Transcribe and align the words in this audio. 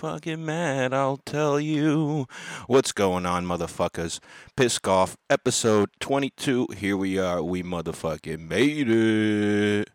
fucking 0.00 0.42
mad, 0.42 0.94
I'll 0.94 1.18
tell 1.18 1.60
you. 1.60 2.26
What's 2.66 2.90
going 2.90 3.26
on, 3.26 3.44
motherfuckers? 3.44 4.18
Pisk 4.56 4.88
off, 4.88 5.18
episode 5.28 5.90
22. 6.00 6.68
Here 6.74 6.96
we 6.96 7.18
are. 7.18 7.42
We 7.42 7.62
motherfucking 7.62 8.48
made 8.48 8.88
it. 8.88 9.90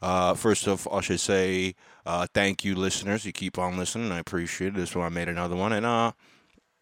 Uh, 0.00 0.34
first 0.34 0.68
off, 0.68 0.86
I 0.92 1.00
should 1.00 1.18
say 1.18 1.74
uh, 2.06 2.28
thank 2.32 2.64
you, 2.64 2.76
listeners. 2.76 3.24
You 3.24 3.32
keep 3.32 3.58
on 3.58 3.76
listening. 3.76 4.12
I 4.12 4.20
appreciate 4.20 4.68
it. 4.68 4.74
This 4.76 4.94
one 4.94 5.06
I 5.06 5.08
made 5.08 5.28
another 5.28 5.56
one, 5.56 5.72
and 5.72 5.84
uh, 5.84 6.12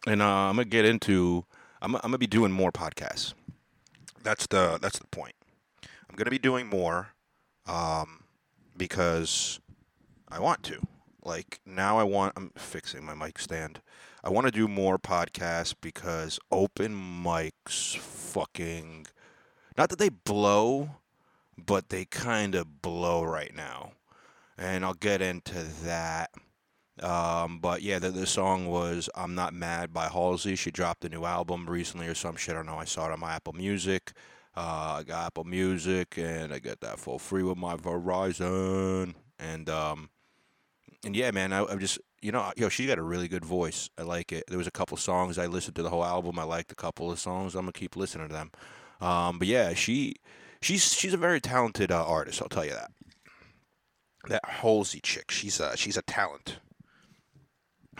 and 0.05 0.21
uh, 0.21 0.25
I'm 0.25 0.57
gonna 0.57 0.65
get 0.65 0.85
into. 0.85 1.45
I'm, 1.81 1.95
I'm 1.95 2.01
gonna 2.01 2.19
be 2.19 2.27
doing 2.27 2.51
more 2.51 2.71
podcasts. 2.71 3.33
That's 4.21 4.45
the 4.45 4.77
that's 4.79 4.99
the 4.99 5.07
point. 5.07 5.33
I'm 6.07 6.15
gonna 6.15 6.29
be 6.29 6.37
doing 6.37 6.67
more, 6.67 7.07
um, 7.65 8.21
because 8.77 9.59
I 10.29 10.39
want 10.39 10.61
to. 10.65 10.79
Like 11.27 11.59
now, 11.65 11.99
I 11.99 12.03
want. 12.03 12.33
I'm 12.37 12.51
fixing 12.55 13.03
my 13.03 13.13
mic 13.13 13.37
stand. 13.37 13.81
I 14.23 14.29
want 14.29 14.47
to 14.47 14.51
do 14.51 14.67
more 14.69 14.97
podcasts 14.97 15.75
because 15.79 16.39
open 16.51 16.95
mics 16.95 17.97
fucking. 17.97 19.07
Not 19.77 19.89
that 19.89 19.99
they 19.99 20.07
blow, 20.07 20.91
but 21.57 21.89
they 21.89 22.05
kind 22.05 22.55
of 22.55 22.81
blow 22.81 23.23
right 23.23 23.53
now, 23.53 23.91
and 24.57 24.85
I'll 24.85 24.93
get 24.93 25.21
into 25.21 25.65
that. 25.83 26.31
Um, 27.03 27.59
but 27.59 27.81
yeah, 27.81 27.99
the, 27.99 28.09
the 28.09 28.25
song 28.25 28.67
was 28.67 29.09
"I'm 29.13 29.35
Not 29.35 29.53
Mad" 29.53 29.93
by 29.93 30.07
Halsey. 30.07 30.55
She 30.55 30.71
dropped 30.71 31.03
a 31.03 31.09
new 31.09 31.25
album 31.25 31.69
recently 31.69 32.07
or 32.07 32.15
some 32.15 32.37
shit. 32.37 32.55
I 32.55 32.59
don't 32.59 32.67
know. 32.67 32.77
I 32.77 32.85
saw 32.85 33.07
it 33.07 33.11
on 33.11 33.19
my 33.19 33.33
Apple 33.33 33.53
Music. 33.53 34.13
Uh, 34.55 34.99
I 34.99 35.03
got 35.03 35.27
Apple 35.27 35.43
Music, 35.43 36.17
and 36.17 36.53
I 36.53 36.59
get 36.59 36.79
that 36.79 36.99
for 36.99 37.19
free 37.19 37.43
with 37.43 37.57
my 37.57 37.75
Verizon. 37.75 39.13
And 39.37 39.69
um, 39.69 40.09
and 41.07 41.15
yeah, 41.15 41.31
man, 41.31 41.53
I, 41.53 41.63
I'm 41.65 41.79
just 41.79 41.99
you 42.21 42.31
know, 42.31 42.51
yo, 42.57 42.67
she 42.67 42.85
got 42.85 42.97
a 42.97 43.03
really 43.03 43.29
good 43.29 43.45
voice. 43.45 43.89
I 43.97 44.01
like 44.01 44.33
it. 44.33 44.43
There 44.49 44.57
was 44.57 44.67
a 44.67 44.71
couple 44.71 44.97
songs 44.97 45.37
I 45.37 45.45
listened 45.45 45.75
to 45.77 45.83
the 45.83 45.89
whole 45.89 46.03
album. 46.03 46.37
I 46.37 46.43
liked 46.43 46.71
a 46.71 46.75
couple 46.75 47.09
of 47.09 47.17
songs. 47.19 47.55
I'm 47.55 47.61
gonna 47.61 47.71
keep 47.71 47.95
listening 47.95 48.27
to 48.27 48.33
them. 48.33 48.51
Um, 48.99 49.39
but 49.39 49.47
yeah, 49.47 49.73
she 49.73 50.15
she's 50.61 50.93
she's 50.93 51.13
a 51.13 51.17
very 51.17 51.39
talented 51.39 51.91
uh, 51.91 52.05
artist. 52.05 52.41
I'll 52.41 52.49
tell 52.49 52.65
you 52.65 52.73
that. 52.73 52.91
That 54.27 54.45
Halsey 54.45 54.99
chick, 55.01 55.31
she's 55.31 55.61
uh, 55.61 55.75
she's 55.77 55.95
a 55.95 56.01
talent. 56.01 56.59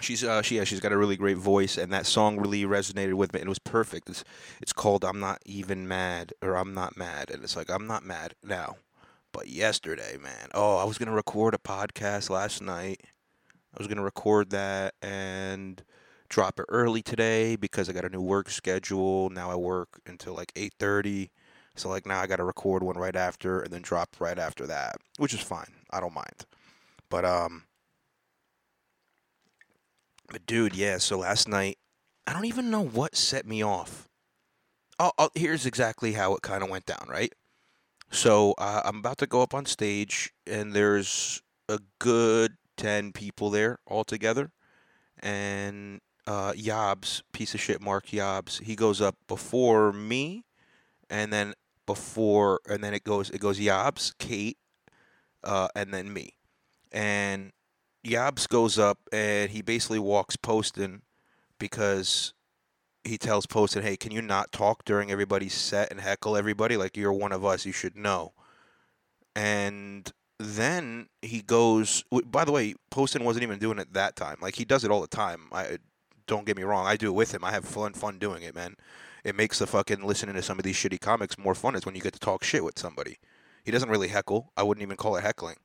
She's 0.01 0.23
uh, 0.23 0.41
she 0.41 0.57
yeah, 0.57 0.65
she's 0.65 0.81
got 0.81 0.91
a 0.91 0.97
really 0.97 1.15
great 1.15 1.37
voice, 1.37 1.77
and 1.77 1.93
that 1.93 2.05
song 2.05 2.37
really 2.37 2.63
resonated 2.63 3.13
with 3.13 3.33
me. 3.33 3.39
It 3.39 3.47
was 3.47 3.59
perfect. 3.59 4.09
It's 4.09 4.25
it's 4.61 4.73
called 4.73 5.05
"I'm 5.05 5.21
Not 5.21 5.41
Even 5.45 5.87
Mad" 5.87 6.33
or 6.41 6.57
"I'm 6.57 6.73
Not 6.73 6.97
Mad," 6.97 7.31
and 7.31 7.43
it's 7.43 7.55
like 7.55 7.69
I'm 7.69 7.87
not 7.87 8.03
mad 8.03 8.33
now, 8.43 8.75
but 9.37 9.47
yesterday, 9.49 10.17
man. 10.17 10.49
Oh, 10.55 10.77
I 10.77 10.83
was 10.83 10.97
gonna 10.97 11.11
record 11.11 11.53
a 11.53 11.59
podcast 11.59 12.31
last 12.31 12.59
night. 12.59 13.01
I 13.71 13.77
was 13.77 13.85
gonna 13.85 14.01
record 14.01 14.49
that 14.49 14.95
and 14.99 15.83
drop 16.27 16.59
it 16.59 16.65
early 16.69 17.03
today 17.03 17.55
because 17.55 17.87
I 17.87 17.93
got 17.93 18.03
a 18.03 18.09
new 18.09 18.19
work 18.19 18.49
schedule. 18.49 19.29
Now 19.29 19.51
I 19.51 19.55
work 19.55 20.01
until 20.07 20.33
like 20.33 20.51
eight 20.55 20.73
thirty. 20.79 21.29
So 21.75 21.87
like 21.87 22.07
now 22.07 22.19
I 22.19 22.25
got 22.25 22.37
to 22.37 22.43
record 22.43 22.81
one 22.81 22.97
right 22.97 23.15
after 23.15 23.61
and 23.61 23.71
then 23.71 23.83
drop 23.83 24.15
right 24.19 24.39
after 24.39 24.65
that, 24.65 24.95
which 25.19 25.35
is 25.35 25.39
fine. 25.39 25.71
I 25.91 25.99
don't 25.99 26.15
mind. 26.15 26.47
But 27.07 27.23
um 27.23 27.65
but 30.31 30.47
dude, 30.47 30.75
yeah, 30.75 30.97
so 30.97 31.19
last 31.19 31.47
night 31.47 31.77
I 32.25 32.33
don't 32.33 32.45
even 32.45 32.71
know 32.71 32.83
what 32.83 33.15
set 33.15 33.45
me 33.45 33.63
off. 33.63 34.09
Oh, 34.97 35.11
oh 35.19 35.29
here's 35.35 35.67
exactly 35.67 36.13
how 36.13 36.33
it 36.33 36.41
kind 36.41 36.63
of 36.63 36.71
went 36.71 36.87
down, 36.87 37.05
right? 37.07 37.31
So 38.09 38.53
uh, 38.57 38.81
I'm 38.85 38.97
about 38.97 39.17
to 39.19 39.27
go 39.27 39.41
up 39.41 39.53
on 39.53 39.65
stage 39.65 40.33
and 40.45 40.73
there's 40.73 41.41
a 41.67 41.79
good 41.99 42.53
10 42.77 43.11
people 43.11 43.49
there 43.49 43.79
all 43.85 44.03
together 44.03 44.51
and 45.19 45.99
uh, 46.25 46.51
Yobs, 46.53 47.21
piece 47.31 47.53
of 47.53 47.61
shit 47.61 47.81
Mark 47.81 48.07
Yobs, 48.07 48.61
he 48.61 48.75
goes 48.75 49.01
up 49.01 49.15
before 49.27 49.93
me 49.93 50.43
and 51.09 51.31
then 51.31 51.53
before 51.85 52.59
and 52.67 52.83
then 52.83 52.93
it 52.93 53.03
goes 53.03 53.29
it 53.29 53.39
goes 53.39 53.59
Yobs, 53.59 54.13
Kate, 54.19 54.57
uh, 55.43 55.69
and 55.75 55.93
then 55.93 56.11
me. 56.11 56.33
And 56.91 57.51
Yobs 58.05 58.47
goes 58.47 58.77
up 58.77 58.99
and 59.11 59.49
he 59.51 59.61
basically 59.61 59.99
walks 59.99 60.35
Poston 60.35 61.01
because 61.59 62.33
he 63.07 63.17
tells 63.17 63.45
Poston, 63.45 63.83
"Hey, 63.83 63.97
can 63.97 64.11
you 64.11 64.21
not 64.21 64.51
talk 64.51 64.85
during 64.85 65.11
everybody's 65.11 65.53
set 65.53 65.91
and 65.91 66.01
heckle 66.01 66.37
everybody 66.37 66.77
like 66.77 66.97
you're 66.97 67.13
one 67.13 67.31
of 67.31 67.45
us? 67.45 67.65
You 67.65 67.71
should 67.71 67.95
know." 67.95 68.33
And 69.35 70.11
then 70.39 71.09
he 71.21 71.41
goes. 71.41 72.03
By 72.25 72.45
the 72.45 72.51
way, 72.51 72.75
Poston 72.91 73.23
wasn't 73.23 73.43
even 73.43 73.59
doing 73.59 73.79
it 73.79 73.93
that 73.93 74.15
time. 74.15 74.37
Like 74.41 74.55
he 74.55 74.65
does 74.65 74.83
it 74.83 74.91
all 74.91 75.01
the 75.01 75.07
time. 75.07 75.47
I 75.51 75.77
don't 76.27 76.45
get 76.45 76.57
me 76.57 76.63
wrong. 76.63 76.85
I 76.85 76.97
do 76.97 77.07
it 77.07 77.15
with 77.15 77.33
him. 77.33 77.43
I 77.43 77.51
have 77.51 77.65
fun 77.65 77.93
fun 77.93 78.19
doing 78.19 78.43
it, 78.43 78.55
man 78.55 78.75
it 79.27 79.35
makes 79.35 79.59
the 79.59 79.67
fucking 79.67 80.03
listening 80.03 80.35
to 80.35 80.41
some 80.41 80.57
of 80.57 80.63
these 80.63 80.77
shitty 80.77 81.01
comics 81.01 81.37
more 81.37 81.53
fun 81.53 81.75
is 81.75 81.85
when 81.85 81.95
you 81.95 82.01
get 82.01 82.13
to 82.13 82.19
talk 82.19 82.45
shit 82.45 82.63
with 82.63 82.79
somebody. 82.79 83.17
He 83.65 83.71
doesn't 83.71 83.89
really 83.89 84.07
heckle. 84.07 84.53
I 84.55 84.63
wouldn't 84.63 84.83
even 84.83 84.95
call 84.95 85.17
it 85.17 85.21
heckling. 85.21 85.57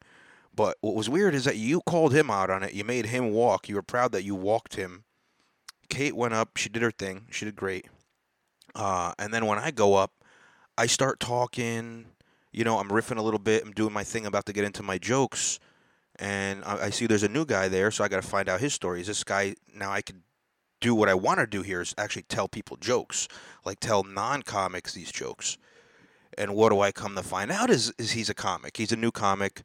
But 0.53 0.79
what 0.81 0.97
was 0.97 1.09
weird 1.09 1.33
is 1.33 1.45
that 1.45 1.57
you 1.57 1.81
called 1.87 2.13
him 2.13 2.29
out 2.29 2.51
on 2.51 2.65
it. 2.65 2.75
You 2.75 2.83
made 2.83 3.07
him 3.07 3.31
walk. 3.31 3.69
You 3.69 3.77
were 3.77 3.83
proud 3.83 4.11
that 4.13 4.25
you 4.25 4.35
walked 4.35 4.75
him. 4.75 5.05
Kate 5.93 6.17
went 6.17 6.33
up. 6.33 6.57
She 6.57 6.71
did 6.71 6.81
her 6.81 6.91
thing. 6.91 7.27
She 7.31 7.45
did 7.45 7.55
great. 7.55 7.85
Uh, 8.75 9.13
and 9.19 9.33
then 9.33 9.45
when 9.45 9.59
I 9.59 9.71
go 9.71 9.95
up, 9.95 10.13
I 10.79 10.87
start 10.87 11.21
talking. 11.21 12.07
You 12.51 12.65
know, 12.65 12.79
I'm 12.79 12.89
riffing 12.89 13.19
a 13.19 13.23
little 13.23 13.39
bit. 13.39 13.63
I'm 13.63 13.73
doing 13.73 13.93
my 13.93 14.03
thing. 14.03 14.25
about 14.25 14.47
to 14.47 14.55
get 14.55 14.65
into 14.65 14.83
my 14.83 14.97
jokes. 14.97 15.61
And 16.17 16.65
I, 16.65 16.85
I 16.85 16.91
see 16.91 17.07
there's 17.07 17.23
a 17.25 17.29
new 17.29 17.45
guy 17.45 17.69
there, 17.69 17.91
so 17.91 18.05
I 18.05 18.09
got 18.09 18.23
to 18.23 18.27
find 18.27 18.49
out 18.49 18.61
his 18.61 18.73
story. 18.73 19.03
Is 19.03 19.07
this 19.07 19.23
guy 19.23 19.55
now? 19.75 19.93
I 19.93 20.01
could 20.01 20.23
do 20.81 20.95
what 20.95 21.11
I 21.11 21.15
want 21.15 21.41
to 21.41 21.47
do 21.47 21.61
here 21.61 21.83
is 21.83 21.95
actually 21.99 22.23
tell 22.23 22.49
people 22.49 22.79
jokes, 22.79 23.29
like 23.63 23.79
tell 23.79 24.03
non-comics 24.03 24.95
these 24.95 25.13
jokes. 25.13 25.59
And 26.39 26.55
what 26.55 26.71
do 26.71 26.81
I 26.81 26.91
come 26.91 27.15
to 27.17 27.23
find 27.23 27.51
out 27.51 27.69
is 27.69 27.93
is 27.99 28.13
he's 28.13 28.31
a 28.31 28.35
comic. 28.35 28.79
He's 28.79 28.93
a 28.93 28.97
new 28.97 29.11
comic. 29.11 29.63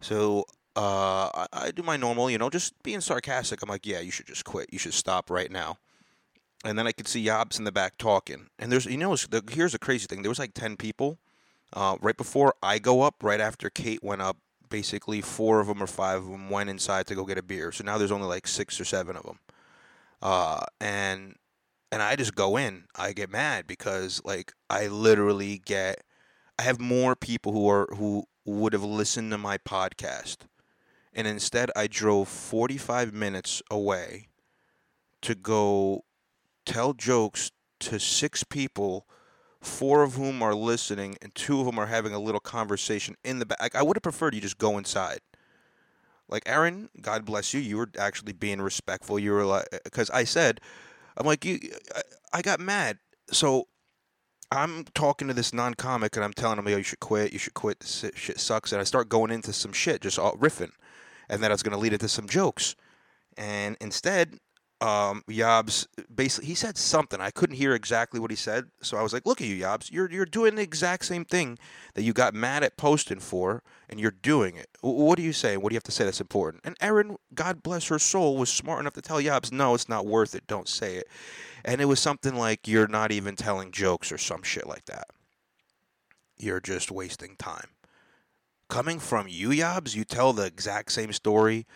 So 0.00 0.44
uh, 0.76 1.28
I, 1.34 1.46
I, 1.52 1.70
do 1.70 1.82
my 1.82 1.96
normal, 1.96 2.30
you 2.30 2.38
know, 2.38 2.48
just 2.48 2.82
being 2.82 3.00
sarcastic. 3.00 3.62
I'm 3.62 3.68
like, 3.68 3.86
yeah, 3.86 4.00
you 4.00 4.10
should 4.10 4.26
just 4.26 4.44
quit. 4.44 4.72
You 4.72 4.78
should 4.78 4.94
stop 4.94 5.30
right 5.30 5.50
now. 5.50 5.78
And 6.64 6.78
then 6.78 6.86
I 6.86 6.92
could 6.92 7.08
see 7.08 7.24
Yobs 7.24 7.58
in 7.58 7.64
the 7.64 7.72
back 7.72 7.98
talking. 7.98 8.48
And 8.58 8.72
there's, 8.72 8.86
you 8.86 8.96
know, 8.96 9.16
here's 9.50 9.74
a 9.74 9.78
crazy 9.78 10.06
thing. 10.06 10.22
There 10.22 10.30
was 10.30 10.38
like 10.38 10.54
ten 10.54 10.76
people 10.76 11.18
uh, 11.74 11.96
right 12.00 12.16
before 12.16 12.54
I 12.62 12.78
go 12.78 13.02
up. 13.02 13.16
Right 13.22 13.40
after 13.40 13.68
Kate 13.68 14.02
went 14.02 14.22
up, 14.22 14.38
basically 14.70 15.20
four 15.20 15.60
of 15.60 15.66
them 15.66 15.82
or 15.82 15.86
five 15.86 16.22
of 16.22 16.30
them 16.30 16.48
went 16.48 16.70
inside 16.70 17.06
to 17.08 17.14
go 17.14 17.24
get 17.24 17.36
a 17.36 17.42
beer. 17.42 17.72
So 17.72 17.84
now 17.84 17.98
there's 17.98 18.12
only 18.12 18.28
like 18.28 18.46
six 18.46 18.80
or 18.80 18.84
seven 18.84 19.16
of 19.16 19.24
them. 19.24 19.38
Uh, 20.22 20.64
and 20.80 21.36
and 21.90 22.00
I 22.00 22.16
just 22.16 22.34
go 22.34 22.56
in. 22.56 22.84
I 22.96 23.12
get 23.12 23.28
mad 23.28 23.66
because 23.66 24.22
like 24.24 24.52
I 24.70 24.86
literally 24.86 25.60
get 25.64 26.02
I 26.58 26.62
have 26.62 26.80
more 26.80 27.14
people 27.14 27.52
who 27.52 27.68
are 27.68 27.88
who 27.94 28.24
would 28.44 28.72
have 28.72 28.84
listened 28.84 29.30
to 29.32 29.38
my 29.38 29.58
podcast. 29.58 30.38
And 31.12 31.26
instead 31.26 31.70
I 31.76 31.86
drove 31.86 32.28
45 32.28 33.12
minutes 33.12 33.62
away 33.70 34.28
to 35.22 35.34
go 35.34 36.04
tell 36.64 36.94
jokes 36.94 37.50
to 37.80 37.98
six 37.98 38.44
people, 38.44 39.06
four 39.60 40.02
of 40.02 40.14
whom 40.14 40.42
are 40.42 40.54
listening 40.54 41.16
and 41.20 41.34
two 41.34 41.60
of 41.60 41.66
them 41.66 41.78
are 41.78 41.86
having 41.86 42.14
a 42.14 42.18
little 42.18 42.40
conversation 42.40 43.16
in 43.24 43.38
the 43.38 43.46
back. 43.46 43.74
I 43.74 43.82
would 43.82 43.96
have 43.96 44.02
preferred 44.02 44.34
you 44.34 44.40
just 44.40 44.58
go 44.58 44.78
inside 44.78 45.20
like 46.32 46.42
Aaron, 46.46 46.88
God 47.00 47.26
bless 47.26 47.52
you, 47.52 47.60
you 47.60 47.76
were 47.76 47.90
actually 47.98 48.32
being 48.32 48.60
respectful. 48.60 49.18
You 49.18 49.32
were 49.32 49.44
like, 49.44 49.68
eh, 49.70 49.78
because 49.84 50.08
I 50.10 50.24
said, 50.24 50.60
I'm 51.16 51.26
like 51.26 51.44
you, 51.44 51.60
I, 52.32 52.40
got 52.40 52.58
mad. 52.58 52.98
So 53.30 53.68
I'm 54.50 54.84
talking 54.94 55.28
to 55.28 55.34
this 55.34 55.52
non-comic 55.52 56.16
and 56.16 56.24
I'm 56.24 56.32
telling 56.32 56.58
him, 56.58 56.66
yo, 56.66 56.78
you 56.78 56.82
should 56.82 57.00
quit. 57.00 57.34
You 57.34 57.38
should 57.38 57.52
quit. 57.52 57.80
This 57.80 58.10
shit 58.14 58.40
sucks. 58.40 58.72
And 58.72 58.80
I 58.80 58.84
start 58.84 59.10
going 59.10 59.30
into 59.30 59.52
some 59.52 59.72
shit, 59.72 60.00
just 60.00 60.18
riffing, 60.18 60.72
and 61.32 61.42
then 61.42 61.50
I 61.50 61.54
was 61.54 61.62
gonna 61.62 61.78
lead 61.78 61.94
into 61.94 62.08
some 62.08 62.28
jokes. 62.28 62.76
And 63.38 63.78
instead, 63.80 64.38
um, 64.82 65.22
Yobs 65.30 65.86
basically 66.14 66.48
he 66.48 66.54
said 66.54 66.76
something. 66.76 67.20
I 67.20 67.30
couldn't 67.30 67.56
hear 67.56 67.74
exactly 67.74 68.20
what 68.20 68.30
he 68.30 68.36
said, 68.36 68.66
so 68.82 68.98
I 68.98 69.02
was 69.02 69.14
like, 69.14 69.24
"Look 69.24 69.40
at 69.40 69.46
you, 69.46 69.56
Yobs. 69.56 69.90
You're 69.90 70.10
you're 70.10 70.26
doing 70.26 70.56
the 70.56 70.62
exact 70.62 71.06
same 71.06 71.24
thing 71.24 71.58
that 71.94 72.02
you 72.02 72.12
got 72.12 72.34
mad 72.34 72.62
at 72.62 72.76
Poston 72.76 73.18
for, 73.18 73.62
and 73.88 73.98
you're 73.98 74.10
doing 74.10 74.56
it. 74.56 74.68
What 74.82 75.16
do 75.16 75.22
you 75.22 75.32
say? 75.32 75.56
What 75.56 75.70
do 75.70 75.74
you 75.74 75.78
have 75.78 75.84
to 75.84 75.92
say 75.92 76.04
that's 76.04 76.20
important?" 76.20 76.62
And 76.64 76.76
Erin, 76.80 77.16
God 77.32 77.62
bless 77.62 77.88
her 77.88 77.98
soul, 77.98 78.36
was 78.36 78.50
smart 78.50 78.80
enough 78.80 78.94
to 78.94 79.02
tell 79.02 79.22
Yobs, 79.22 79.50
"No, 79.52 79.74
it's 79.74 79.88
not 79.88 80.04
worth 80.04 80.34
it. 80.34 80.46
Don't 80.46 80.68
say 80.68 80.96
it." 80.96 81.08
And 81.64 81.80
it 81.80 81.86
was 81.86 82.00
something 82.00 82.34
like, 82.34 82.68
"You're 82.68 82.88
not 82.88 83.10
even 83.10 83.36
telling 83.36 83.72
jokes 83.72 84.12
or 84.12 84.18
some 84.18 84.42
shit 84.42 84.66
like 84.66 84.84
that. 84.86 85.08
You're 86.36 86.60
just 86.60 86.90
wasting 86.90 87.36
time." 87.36 87.70
Coming 88.72 89.00
from 89.00 89.28
you, 89.28 89.50
Yobs, 89.50 89.94
you 89.94 90.02
tell 90.02 90.32
the 90.32 90.46
exact 90.46 90.92
same 90.92 91.12
story 91.12 91.66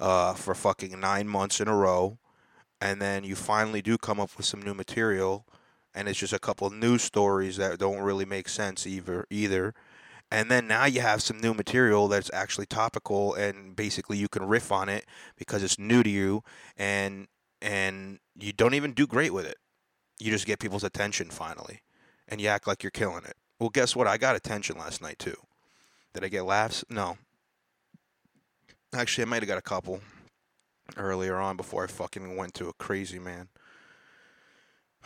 uh, 0.00 0.34
for 0.34 0.52
fucking 0.52 0.98
nine 0.98 1.28
months 1.28 1.60
in 1.60 1.68
a 1.68 1.76
row 1.76 2.18
and 2.80 3.00
then 3.00 3.22
you 3.22 3.36
finally 3.36 3.80
do 3.80 3.96
come 3.96 4.18
up 4.18 4.36
with 4.36 4.46
some 4.46 4.60
new 4.60 4.74
material 4.74 5.46
and 5.94 6.08
it's 6.08 6.18
just 6.18 6.32
a 6.32 6.40
couple 6.40 6.66
of 6.66 6.72
news 6.72 7.02
stories 7.02 7.56
that 7.58 7.78
don't 7.78 8.00
really 8.00 8.24
make 8.24 8.48
sense 8.48 8.84
either 8.84 9.28
either 9.30 9.74
And 10.32 10.50
then 10.50 10.66
now 10.66 10.86
you 10.86 11.02
have 11.02 11.22
some 11.22 11.38
new 11.38 11.54
material 11.54 12.08
that's 12.08 12.32
actually 12.34 12.66
topical 12.66 13.32
and 13.34 13.76
basically 13.76 14.18
you 14.18 14.28
can 14.28 14.42
riff 14.42 14.72
on 14.72 14.88
it 14.88 15.06
because 15.36 15.62
it's 15.62 15.78
new 15.78 16.02
to 16.02 16.10
you 16.10 16.42
and 16.76 17.28
and 17.62 18.18
you 18.34 18.52
don't 18.52 18.74
even 18.74 18.92
do 18.92 19.06
great 19.06 19.32
with 19.32 19.46
it. 19.46 19.58
You 20.18 20.32
just 20.32 20.46
get 20.46 20.58
people's 20.58 20.82
attention 20.82 21.30
finally 21.30 21.82
and 22.26 22.40
you 22.40 22.48
act 22.48 22.66
like 22.66 22.82
you're 22.82 22.90
killing 22.90 23.24
it. 23.24 23.36
Well, 23.60 23.70
guess 23.70 23.94
what? 23.94 24.08
I 24.08 24.18
got 24.18 24.34
attention 24.34 24.76
last 24.76 25.00
night 25.00 25.20
too. 25.20 25.36
Did 26.14 26.24
I 26.24 26.28
get 26.28 26.44
laughs? 26.44 26.84
No. 26.90 27.16
Actually, 28.92 29.22
I 29.22 29.26
might 29.26 29.42
have 29.42 29.48
got 29.48 29.58
a 29.58 29.62
couple 29.62 30.00
earlier 30.96 31.36
on 31.36 31.56
before 31.56 31.84
I 31.84 31.86
fucking 31.86 32.36
went 32.36 32.54
to 32.54 32.68
a 32.68 32.72
crazy 32.72 33.18
man. 33.18 33.48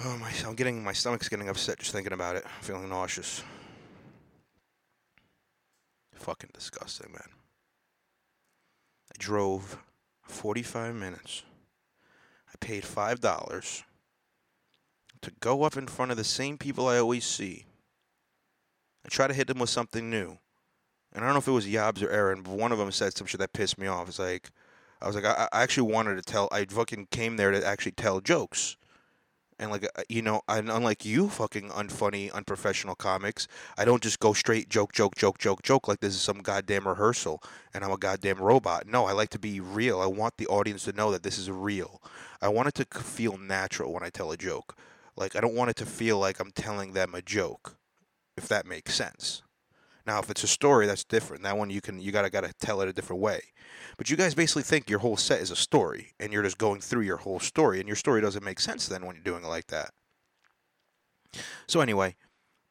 Oh 0.02 0.16
my! 0.18 0.32
I'm 0.44 0.54
getting 0.54 0.82
my 0.82 0.92
stomach's 0.92 1.28
getting 1.28 1.48
upset 1.48 1.78
just 1.78 1.92
thinking 1.92 2.12
about 2.12 2.36
it. 2.36 2.44
I'm 2.44 2.62
feeling 2.62 2.88
nauseous. 2.88 3.44
Fucking 6.14 6.50
disgusting, 6.54 7.12
man. 7.12 7.28
I 9.12 9.14
drove 9.18 9.78
45 10.22 10.94
minutes. 10.94 11.42
I 12.48 12.56
paid 12.58 12.84
five 12.84 13.20
dollars 13.20 13.84
to 15.20 15.32
go 15.40 15.62
up 15.62 15.76
in 15.76 15.86
front 15.86 16.10
of 16.10 16.16
the 16.16 16.24
same 16.24 16.58
people 16.58 16.88
I 16.88 16.98
always 16.98 17.24
see. 17.24 17.66
I 19.04 19.08
try 19.08 19.26
to 19.26 19.34
hit 19.34 19.48
them 19.48 19.58
with 19.58 19.70
something 19.70 20.08
new. 20.08 20.38
And 21.14 21.24
I 21.24 21.28
don't 21.28 21.34
know 21.34 21.38
if 21.38 21.48
it 21.48 21.52
was 21.52 21.66
Yobs 21.66 22.02
or 22.02 22.10
Aaron, 22.10 22.42
but 22.42 22.56
one 22.56 22.72
of 22.72 22.78
them 22.78 22.90
said 22.90 23.16
some 23.16 23.26
shit 23.26 23.40
that 23.40 23.52
pissed 23.52 23.78
me 23.78 23.86
off. 23.86 24.08
It's 24.08 24.18
like, 24.18 24.50
I 25.00 25.06
was 25.06 25.14
like, 25.14 25.24
I, 25.24 25.48
I 25.52 25.62
actually 25.62 25.92
wanted 25.92 26.16
to 26.16 26.22
tell, 26.22 26.48
I 26.50 26.64
fucking 26.64 27.08
came 27.10 27.36
there 27.36 27.50
to 27.50 27.64
actually 27.64 27.92
tell 27.92 28.20
jokes. 28.20 28.76
And 29.56 29.70
like, 29.70 29.84
uh, 29.84 30.02
you 30.08 30.22
know, 30.22 30.42
and 30.48 30.68
unlike 30.68 31.04
you 31.04 31.28
fucking 31.28 31.70
unfunny, 31.70 32.32
unprofessional 32.32 32.96
comics, 32.96 33.46
I 33.78 33.84
don't 33.84 34.02
just 34.02 34.18
go 34.18 34.32
straight 34.32 34.68
joke, 34.68 34.92
joke, 34.92 35.14
joke, 35.14 35.38
joke, 35.38 35.62
joke 35.62 35.86
like 35.86 36.00
this 36.00 36.14
is 36.14 36.20
some 36.20 36.38
goddamn 36.38 36.88
rehearsal 36.88 37.40
and 37.72 37.84
I'm 37.84 37.92
a 37.92 37.96
goddamn 37.96 38.38
robot. 38.38 38.88
No, 38.88 39.06
I 39.06 39.12
like 39.12 39.30
to 39.30 39.38
be 39.38 39.60
real. 39.60 40.00
I 40.00 40.06
want 40.06 40.38
the 40.38 40.48
audience 40.48 40.84
to 40.84 40.92
know 40.92 41.12
that 41.12 41.22
this 41.22 41.38
is 41.38 41.48
real. 41.48 42.02
I 42.42 42.48
want 42.48 42.68
it 42.68 42.74
to 42.74 42.98
feel 42.98 43.36
natural 43.36 43.92
when 43.92 44.02
I 44.02 44.10
tell 44.10 44.32
a 44.32 44.36
joke. 44.36 44.76
Like, 45.16 45.36
I 45.36 45.40
don't 45.40 45.54
want 45.54 45.70
it 45.70 45.76
to 45.76 45.86
feel 45.86 46.18
like 46.18 46.40
I'm 46.40 46.50
telling 46.50 46.92
them 46.92 47.14
a 47.14 47.22
joke, 47.22 47.76
if 48.36 48.48
that 48.48 48.66
makes 48.66 48.94
sense. 48.94 49.43
Now, 50.06 50.18
if 50.18 50.30
it's 50.30 50.44
a 50.44 50.48
story, 50.48 50.86
that's 50.86 51.04
different. 51.04 51.42
That 51.42 51.56
one 51.56 51.70
you 51.70 51.80
can 51.80 51.98
you 51.98 52.12
gotta 52.12 52.30
gotta 52.30 52.52
tell 52.60 52.80
it 52.82 52.88
a 52.88 52.92
different 52.92 53.22
way. 53.22 53.40
But 53.96 54.10
you 54.10 54.16
guys 54.16 54.34
basically 54.34 54.62
think 54.62 54.90
your 54.90 54.98
whole 54.98 55.16
set 55.16 55.40
is 55.40 55.50
a 55.50 55.56
story, 55.56 56.12
and 56.20 56.32
you're 56.32 56.42
just 56.42 56.58
going 56.58 56.80
through 56.80 57.02
your 57.02 57.16
whole 57.18 57.40
story, 57.40 57.80
and 57.80 57.88
your 57.88 57.96
story 57.96 58.20
doesn't 58.20 58.44
make 58.44 58.60
sense 58.60 58.86
then 58.86 59.06
when 59.06 59.16
you're 59.16 59.24
doing 59.24 59.44
it 59.44 59.48
like 59.48 59.68
that. 59.68 59.90
So 61.66 61.80
anyway, 61.80 62.16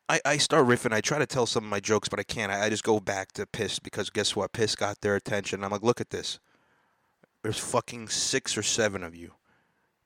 I, 0.07 0.21
I 0.25 0.37
start 0.37 0.67
riffing. 0.67 0.93
I 0.93 1.01
try 1.01 1.17
to 1.17 1.25
tell 1.25 1.45
some 1.45 1.63
of 1.63 1.69
my 1.69 1.79
jokes, 1.79 2.07
but 2.07 2.19
I 2.19 2.23
can't. 2.23 2.51
I, 2.51 2.65
I 2.65 2.69
just 2.69 2.83
go 2.83 2.99
back 2.99 3.31
to 3.33 3.47
Piss 3.47 3.79
because 3.79 4.09
guess 4.09 4.35
what? 4.35 4.53
Piss 4.53 4.75
got 4.75 5.01
their 5.01 5.15
attention. 5.15 5.63
I'm 5.63 5.71
like, 5.71 5.81
look 5.81 6.01
at 6.01 6.11
this. 6.11 6.39
There's 7.41 7.59
fucking 7.59 8.09
six 8.09 8.57
or 8.57 8.63
seven 8.63 9.03
of 9.03 9.15
you, 9.15 9.33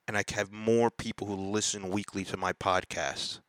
and 0.08 0.18
I 0.18 0.24
have 0.34 0.52
more 0.52 0.90
people 0.90 1.28
who 1.28 1.36
listen 1.36 1.90
weekly 1.90 2.24
to 2.26 2.38
my 2.38 2.54
podcast 2.54 3.42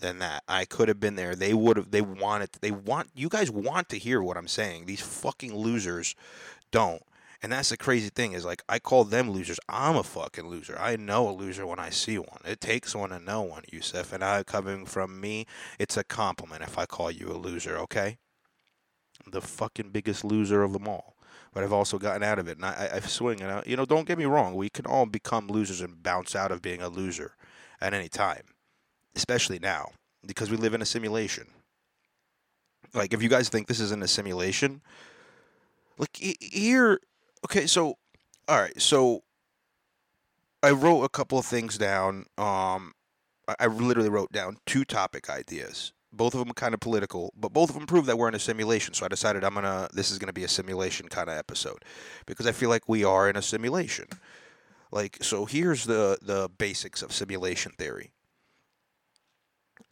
than 0.00 0.18
that. 0.18 0.42
I 0.48 0.64
could 0.64 0.88
have 0.88 1.00
been 1.00 1.16
there. 1.16 1.34
They 1.34 1.54
would 1.54 1.76
have. 1.76 1.90
They 1.90 2.00
wanted. 2.00 2.50
They 2.60 2.70
want. 2.70 3.10
You 3.14 3.28
guys 3.28 3.50
want 3.50 3.88
to 3.90 3.98
hear 3.98 4.22
what 4.22 4.36
I'm 4.36 4.48
saying. 4.48 4.86
These 4.86 5.00
fucking 5.00 5.54
losers 5.54 6.14
don't. 6.70 7.02
And 7.40 7.52
that's 7.52 7.68
the 7.68 7.76
crazy 7.76 8.08
thing 8.08 8.32
is 8.32 8.44
like 8.44 8.62
I 8.68 8.78
call 8.78 9.04
them 9.04 9.30
losers. 9.30 9.60
I'm 9.68 9.96
a 9.96 10.02
fucking 10.02 10.48
loser. 10.48 10.76
I 10.78 10.96
know 10.96 11.28
a 11.28 11.30
loser 11.30 11.66
when 11.66 11.78
I 11.78 11.90
see 11.90 12.18
one. 12.18 12.40
It 12.44 12.60
takes 12.60 12.94
one 12.94 13.10
to 13.10 13.20
know 13.20 13.42
one, 13.42 13.62
Yusuf. 13.70 14.12
And 14.12 14.24
I 14.24 14.42
coming 14.42 14.86
from 14.86 15.20
me, 15.20 15.46
it's 15.78 15.96
a 15.96 16.04
compliment 16.04 16.62
if 16.62 16.78
I 16.78 16.86
call 16.86 17.10
you 17.10 17.30
a 17.30 17.38
loser. 17.38 17.76
Okay. 17.78 18.18
The 19.30 19.40
fucking 19.40 19.90
biggest 19.90 20.24
loser 20.24 20.62
of 20.62 20.72
them 20.72 20.88
all. 20.88 21.14
But 21.52 21.62
I've 21.62 21.72
also 21.72 21.98
gotten 21.98 22.22
out 22.22 22.38
of 22.38 22.46
it, 22.46 22.56
and 22.56 22.66
I, 22.66 22.90
I 22.94 23.00
swing 23.00 23.38
it 23.40 23.50
out. 23.50 23.66
You 23.66 23.76
know, 23.76 23.86
don't 23.86 24.06
get 24.06 24.18
me 24.18 24.26
wrong. 24.26 24.54
We 24.54 24.68
can 24.68 24.86
all 24.86 25.06
become 25.06 25.48
losers 25.48 25.80
and 25.80 26.02
bounce 26.02 26.36
out 26.36 26.52
of 26.52 26.60
being 26.60 26.82
a 26.82 26.88
loser 26.88 27.36
at 27.80 27.94
any 27.94 28.08
time 28.08 28.42
especially 29.18 29.58
now 29.58 29.90
because 30.26 30.50
we 30.50 30.56
live 30.56 30.74
in 30.74 30.80
a 30.80 30.86
simulation. 30.86 31.46
Like, 32.94 33.12
if 33.12 33.22
you 33.22 33.28
guys 33.28 33.48
think 33.48 33.66
this 33.66 33.80
isn't 33.80 34.02
a 34.02 34.08
simulation, 34.08 34.80
like 35.98 36.16
here, 36.16 37.00
okay, 37.44 37.66
so 37.66 37.96
all 38.48 38.60
right, 38.60 38.80
so 38.80 39.22
I 40.62 40.70
wrote 40.70 41.02
a 41.02 41.08
couple 41.08 41.38
of 41.38 41.44
things 41.44 41.76
down. 41.76 42.24
Um, 42.38 42.92
I 43.58 43.66
literally 43.66 44.08
wrote 44.08 44.32
down 44.32 44.56
two 44.66 44.84
topic 44.84 45.28
ideas. 45.28 45.92
Both 46.10 46.34
of 46.34 46.40
them 46.40 46.54
kind 46.54 46.72
of 46.72 46.80
political, 46.80 47.32
but 47.36 47.52
both 47.52 47.68
of 47.68 47.74
them 47.76 47.86
prove 47.86 48.06
that 48.06 48.16
we're 48.16 48.28
in 48.28 48.34
a 48.34 48.38
simulation. 48.38 48.94
So 48.94 49.04
I 49.04 49.08
decided 49.08 49.44
I'm 49.44 49.54
gonna. 49.54 49.88
This 49.92 50.10
is 50.10 50.18
gonna 50.18 50.32
be 50.32 50.44
a 50.44 50.48
simulation 50.48 51.08
kind 51.08 51.28
of 51.28 51.36
episode 51.36 51.84
because 52.26 52.46
I 52.46 52.52
feel 52.52 52.70
like 52.70 52.88
we 52.88 53.04
are 53.04 53.28
in 53.28 53.36
a 53.36 53.42
simulation. 53.42 54.06
Like, 54.90 55.18
so 55.20 55.44
here's 55.44 55.84
the 55.84 56.18
the 56.22 56.48
basics 56.56 57.02
of 57.02 57.12
simulation 57.12 57.72
theory 57.76 58.12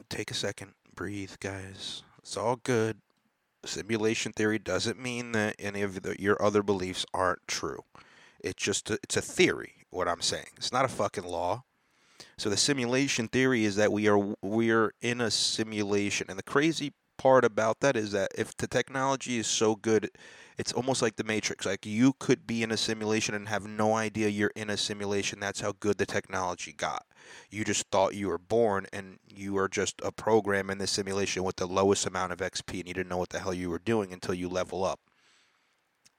take 0.09 0.31
a 0.31 0.35
second, 0.35 0.73
breathe, 0.95 1.35
guys. 1.41 2.03
It's 2.19 2.37
all 2.37 2.57
good. 2.57 2.99
Simulation 3.65 4.33
theory 4.33 4.59
doesn't 4.59 5.01
mean 5.01 5.33
that 5.33 5.57
any 5.59 5.83
of 5.83 6.03
the, 6.03 6.21
your 6.21 6.41
other 6.43 6.63
beliefs 6.63 7.05
aren't 7.13 7.47
true. 7.47 7.85
It's 8.41 8.63
just 8.63 8.91
a, 8.91 8.95
it's 9.03 9.17
a 9.17 9.23
theory. 9.23 9.73
What 9.91 10.09
I'm 10.09 10.21
saying, 10.21 10.49
it's 10.57 10.73
not 10.73 10.85
a 10.85 10.89
fucking 10.89 11.25
law. 11.25 11.65
So 12.39 12.51
the 12.51 12.57
simulation 12.57 13.29
theory 13.29 13.65
is 13.65 13.77
that 13.77 13.93
we 13.93 14.09
are 14.09 14.35
we 14.43 14.71
are 14.71 14.93
in 15.01 15.21
a 15.21 15.31
simulation, 15.31 16.27
and 16.29 16.39
the 16.39 16.43
crazy 16.43 16.93
part 17.27 17.45
about 17.45 17.81
that 17.81 17.97
is 17.97 18.13
that 18.13 18.31
if 18.39 18.57
the 18.57 18.69
technology 18.69 19.37
is 19.39 19.49
so 19.49 19.75
good 19.75 20.11
it's 20.59 20.73
almost 20.73 21.03
like 21.03 21.17
the 21.17 21.25
Matrix. 21.25 21.67
Like 21.67 21.85
you 21.85 22.15
could 22.19 22.47
be 22.47 22.63
in 22.63 22.71
a 22.71 22.77
simulation 22.77 23.35
and 23.35 23.49
have 23.49 23.67
no 23.67 23.95
idea 23.95 24.29
you're 24.29 24.53
in 24.57 24.71
a 24.71 24.77
simulation. 24.77 25.39
That's 25.39 25.61
how 25.61 25.75
good 25.81 25.99
the 25.99 26.07
technology 26.07 26.73
got. 26.73 27.05
You 27.51 27.63
just 27.65 27.91
thought 27.91 28.15
you 28.15 28.29
were 28.29 28.39
born 28.39 28.87
and 28.93 29.19
you 29.29 29.59
are 29.59 29.69
just 29.69 30.01
a 30.03 30.11
program 30.11 30.71
in 30.71 30.79
the 30.79 30.87
simulation 30.87 31.45
with 31.45 31.57
the 31.57 31.67
lowest 31.67 32.07
amount 32.07 32.33
of 32.33 32.39
XP 32.39 32.79
and 32.79 32.89
you 32.89 32.95
didn't 32.95 33.11
know 33.11 33.19
what 33.19 33.29
the 33.31 33.41
hell 33.41 33.53
you 33.53 33.69
were 33.69 33.79
doing 33.79 34.15
until 34.15 34.35
you 34.35 34.49
level 34.49 34.83
up. 34.83 35.01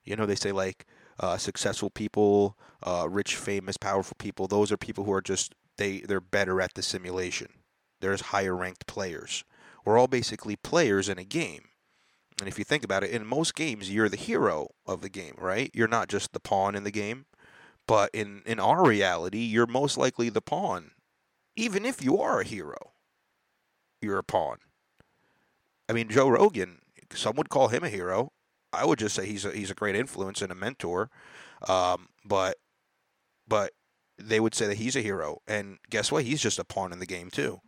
You 0.03 0.15
know, 0.15 0.27
they 0.27 0.35
say 0.35 0.51
like 0.51 0.85
uh, 1.19 1.37
successful 1.37 1.89
people, 1.89 2.57
uh, 2.83 3.07
rich, 3.09 3.35
famous, 3.35 3.75
powerful 3.77 4.17
people, 4.19 4.47
those 4.47 4.71
are 4.71 4.77
people 4.77 5.03
who 5.03 5.13
are 5.13 5.21
just, 5.21 5.55
they, 5.77 6.01
they're 6.01 6.21
better 6.21 6.61
at 6.61 6.75
the 6.75 6.83
simulation. 6.83 7.47
There's 8.01 8.21
higher 8.21 8.55
ranked 8.55 8.85
players. 8.85 9.43
We're 9.87 9.97
all 9.97 10.09
basically 10.09 10.57
players 10.57 11.07
in 11.07 11.17
a 11.17 11.23
game. 11.23 11.69
And 12.41 12.49
if 12.49 12.59
you 12.59 12.65
think 12.65 12.83
about 12.83 13.05
it, 13.05 13.11
in 13.11 13.25
most 13.25 13.55
games, 13.55 13.89
you're 13.89 14.09
the 14.09 14.17
hero 14.17 14.71
of 14.85 14.99
the 14.99 15.07
game, 15.07 15.35
right? 15.37 15.71
You're 15.73 15.87
not 15.87 16.09
just 16.09 16.33
the 16.33 16.41
pawn 16.41 16.75
in 16.75 16.83
the 16.83 16.91
game. 16.91 17.25
But 17.87 18.09
in, 18.13 18.41
in 18.45 18.59
our 18.59 18.85
reality, 18.85 19.39
you're 19.39 19.65
most 19.65 19.97
likely 19.97 20.27
the 20.27 20.41
pawn. 20.41 20.91
Even 21.55 21.85
if 21.85 22.03
you 22.03 22.19
are 22.19 22.41
a 22.41 22.43
hero, 22.43 22.95
you're 24.01 24.17
a 24.17 24.25
pawn. 24.25 24.57
I 25.87 25.93
mean, 25.93 26.09
Joe 26.09 26.27
Rogan, 26.27 26.79
some 27.13 27.37
would 27.37 27.47
call 27.47 27.69
him 27.69 27.85
a 27.85 27.89
hero. 27.89 28.33
I 28.73 28.83
would 28.83 28.99
just 28.99 29.15
say 29.15 29.25
he's 29.25 29.45
a, 29.45 29.53
he's 29.53 29.71
a 29.71 29.73
great 29.73 29.95
influence 29.95 30.41
and 30.41 30.51
a 30.51 30.55
mentor. 30.55 31.09
Um, 31.65 32.09
but 32.25 32.57
but 33.47 33.71
they 34.19 34.41
would 34.41 34.53
say 34.53 34.67
that 34.67 34.79
he's 34.79 34.97
a 34.97 35.01
hero. 35.01 35.37
And 35.47 35.77
guess 35.89 36.11
what? 36.11 36.25
He's 36.25 36.41
just 36.41 36.59
a 36.59 36.65
pawn 36.65 36.91
in 36.91 36.99
the 36.99 37.05
game, 37.05 37.29
too 37.29 37.61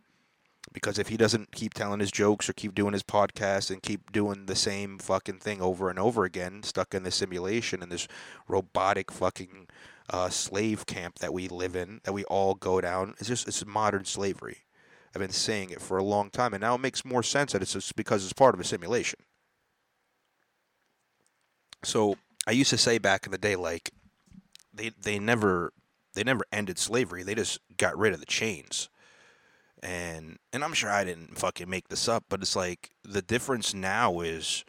because 0.72 0.98
if 0.98 1.08
he 1.08 1.16
doesn't 1.16 1.52
keep 1.52 1.74
telling 1.74 2.00
his 2.00 2.12
jokes 2.12 2.48
or 2.48 2.52
keep 2.52 2.74
doing 2.74 2.92
his 2.92 3.02
podcast 3.02 3.70
and 3.70 3.82
keep 3.82 4.12
doing 4.12 4.46
the 4.46 4.54
same 4.54 4.98
fucking 4.98 5.38
thing 5.38 5.60
over 5.60 5.90
and 5.90 5.98
over 5.98 6.24
again, 6.24 6.62
stuck 6.62 6.94
in 6.94 7.02
this 7.02 7.16
simulation 7.16 7.82
and 7.82 7.90
this 7.90 8.06
robotic 8.46 9.10
fucking 9.10 9.68
uh, 10.10 10.28
slave 10.28 10.86
camp 10.86 11.18
that 11.18 11.32
we 11.32 11.48
live 11.48 11.74
in, 11.74 12.00
that 12.04 12.12
we 12.12 12.24
all 12.24 12.54
go 12.54 12.80
down, 12.80 13.14
it's 13.18 13.28
just 13.28 13.48
it's 13.48 13.64
modern 13.66 14.04
slavery. 14.04 14.58
I've 15.14 15.20
been 15.20 15.30
saying 15.30 15.70
it 15.70 15.80
for 15.80 15.98
a 15.98 16.04
long 16.04 16.30
time, 16.30 16.54
and 16.54 16.60
now 16.60 16.76
it 16.76 16.80
makes 16.80 17.04
more 17.04 17.24
sense 17.24 17.52
that 17.52 17.62
it's 17.62 17.72
just 17.72 17.96
because 17.96 18.22
it's 18.22 18.32
part 18.32 18.54
of 18.54 18.60
a 18.60 18.64
simulation. 18.64 19.18
So 21.82 22.16
I 22.46 22.52
used 22.52 22.70
to 22.70 22.78
say 22.78 22.98
back 22.98 23.26
in 23.26 23.32
the 23.32 23.38
day, 23.38 23.56
like 23.56 23.90
they 24.72 24.92
they 25.00 25.18
never 25.18 25.72
they 26.14 26.22
never 26.22 26.44
ended 26.52 26.78
slavery; 26.78 27.24
they 27.24 27.34
just 27.34 27.58
got 27.76 27.98
rid 27.98 28.12
of 28.12 28.20
the 28.20 28.26
chains 28.26 28.88
and 29.82 30.38
and 30.52 30.64
I'm 30.64 30.72
sure 30.74 30.90
I 30.90 31.04
didn't 31.04 31.38
fucking 31.38 31.68
make 31.68 31.88
this 31.88 32.08
up, 32.08 32.24
but 32.28 32.40
it's 32.40 32.56
like 32.56 32.90
the 33.04 33.22
difference 33.22 33.74
now 33.74 34.20
is 34.20 34.64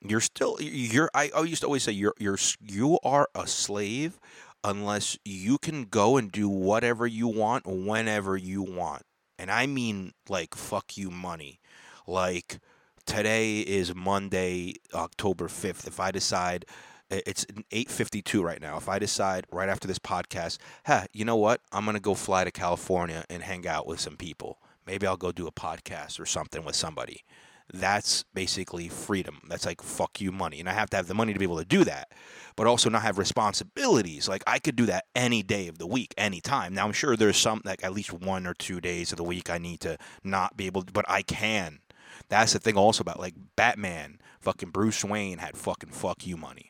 you're 0.00 0.20
still 0.20 0.56
you're 0.60 1.10
I, 1.14 1.30
I 1.34 1.42
used 1.42 1.62
to 1.62 1.66
always 1.66 1.82
say 1.82 1.92
you're 1.92 2.14
you're 2.18 2.38
you 2.60 2.98
are 3.02 3.28
a 3.34 3.46
slave 3.46 4.18
unless 4.62 5.18
you 5.24 5.58
can 5.58 5.84
go 5.84 6.16
and 6.16 6.30
do 6.30 6.48
whatever 6.48 7.06
you 7.06 7.28
want 7.28 7.66
whenever 7.66 8.36
you 8.36 8.62
want. 8.62 9.02
And 9.38 9.50
I 9.50 9.66
mean 9.66 10.12
like 10.28 10.54
fuck 10.54 10.96
you 10.96 11.10
money. 11.10 11.60
Like 12.06 12.58
today 13.06 13.60
is 13.60 13.94
Monday, 13.94 14.74
October 14.94 15.48
5th. 15.48 15.86
If 15.86 16.00
I 16.00 16.10
decide 16.10 16.64
it's 17.10 17.44
8:52 17.72 18.42
right 18.42 18.60
now. 18.60 18.76
If 18.76 18.88
I 18.88 18.98
decide 18.98 19.46
right 19.50 19.68
after 19.68 19.88
this 19.88 19.98
podcast, 19.98 20.58
hey, 20.86 21.06
you 21.12 21.24
know 21.24 21.36
what? 21.36 21.60
I'm 21.72 21.84
going 21.84 21.96
to 21.96 22.00
go 22.00 22.14
fly 22.14 22.44
to 22.44 22.50
California 22.50 23.24
and 23.28 23.42
hang 23.42 23.66
out 23.66 23.86
with 23.86 24.00
some 24.00 24.16
people. 24.16 24.58
Maybe 24.86 25.06
I'll 25.06 25.16
go 25.16 25.32
do 25.32 25.46
a 25.46 25.52
podcast 25.52 26.18
or 26.20 26.26
something 26.26 26.64
with 26.64 26.76
somebody. 26.76 27.24
that's 27.72 28.24
basically 28.34 28.88
freedom. 28.88 29.40
That's 29.48 29.66
like 29.66 29.82
fuck 29.82 30.20
you 30.20 30.32
money. 30.32 30.60
And 30.60 30.68
I 30.68 30.72
have 30.72 30.90
to 30.90 30.96
have 30.96 31.06
the 31.06 31.14
money 31.14 31.32
to 31.32 31.38
be 31.38 31.44
able 31.44 31.58
to 31.58 31.64
do 31.64 31.84
that, 31.84 32.12
but 32.56 32.66
also 32.66 32.90
not 32.90 33.02
have 33.02 33.18
responsibilities. 33.18 34.28
Like 34.28 34.42
I 34.46 34.58
could 34.58 34.76
do 34.76 34.86
that 34.86 35.04
any 35.14 35.42
day 35.42 35.68
of 35.68 35.78
the 35.78 35.86
week, 35.86 36.14
anytime. 36.18 36.74
Now 36.74 36.86
I'm 36.86 36.92
sure 36.92 37.16
there's 37.16 37.36
some 37.36 37.62
like 37.64 37.84
at 37.84 37.92
least 37.92 38.12
one 38.12 38.46
or 38.46 38.54
two 38.54 38.80
days 38.80 39.12
of 39.12 39.18
the 39.18 39.24
week 39.24 39.50
I 39.50 39.58
need 39.58 39.80
to 39.80 39.98
not 40.24 40.56
be 40.56 40.66
able 40.66 40.82
to, 40.82 40.92
but 40.92 41.04
I 41.08 41.22
can. 41.22 41.80
That's 42.28 42.52
the 42.52 42.58
thing 42.58 42.76
also 42.76 43.02
about 43.02 43.20
like 43.20 43.34
Batman, 43.56 44.20
fucking 44.40 44.70
Bruce 44.70 45.04
Wayne 45.04 45.38
had 45.38 45.56
fucking 45.56 45.90
fuck 45.90 46.26
you 46.26 46.36
money 46.36 46.69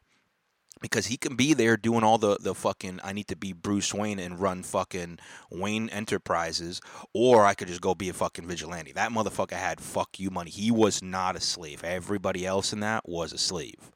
because 0.81 1.07
he 1.07 1.17
can 1.17 1.37
be 1.37 1.55
there 1.55 1.77
doing 1.77 2.03
all 2.03 2.19
the 2.19 2.39
the 2.41 2.55
fucking 2.55 3.01
I 3.05 3.13
need 3.13 3.29
to 3.29 3.37
be 3.37 3.53
Bruce 3.53 3.93
Wayne 3.93 4.19
and 4.19 4.41
run 4.41 4.63
fucking 4.63 5.19
Wayne 5.51 5.89
Enterprises, 5.91 6.81
or 7.13 7.45
I 7.45 7.55
could 7.55 7.69
just 7.69 7.81
go 7.81 7.95
be 7.95 8.09
a 8.09 8.13
fucking 8.15 8.47
vigilante. 8.47 8.93
That 8.93 9.13
motherfucker 9.13 9.53
had 9.53 9.81
fuck 9.81 10.19
you 10.19 10.31
money. 10.31 10.51
He 10.51 10.71
was 10.71 11.03
not 11.03 11.37
a 11.37 11.41
slave. 11.41 11.85
Everybody 11.85 12.47
else 12.47 12.73
in 12.73 12.81
that 12.81 13.09
was 13.09 13.33
a 13.33 13.39
slave, 13.39 13.91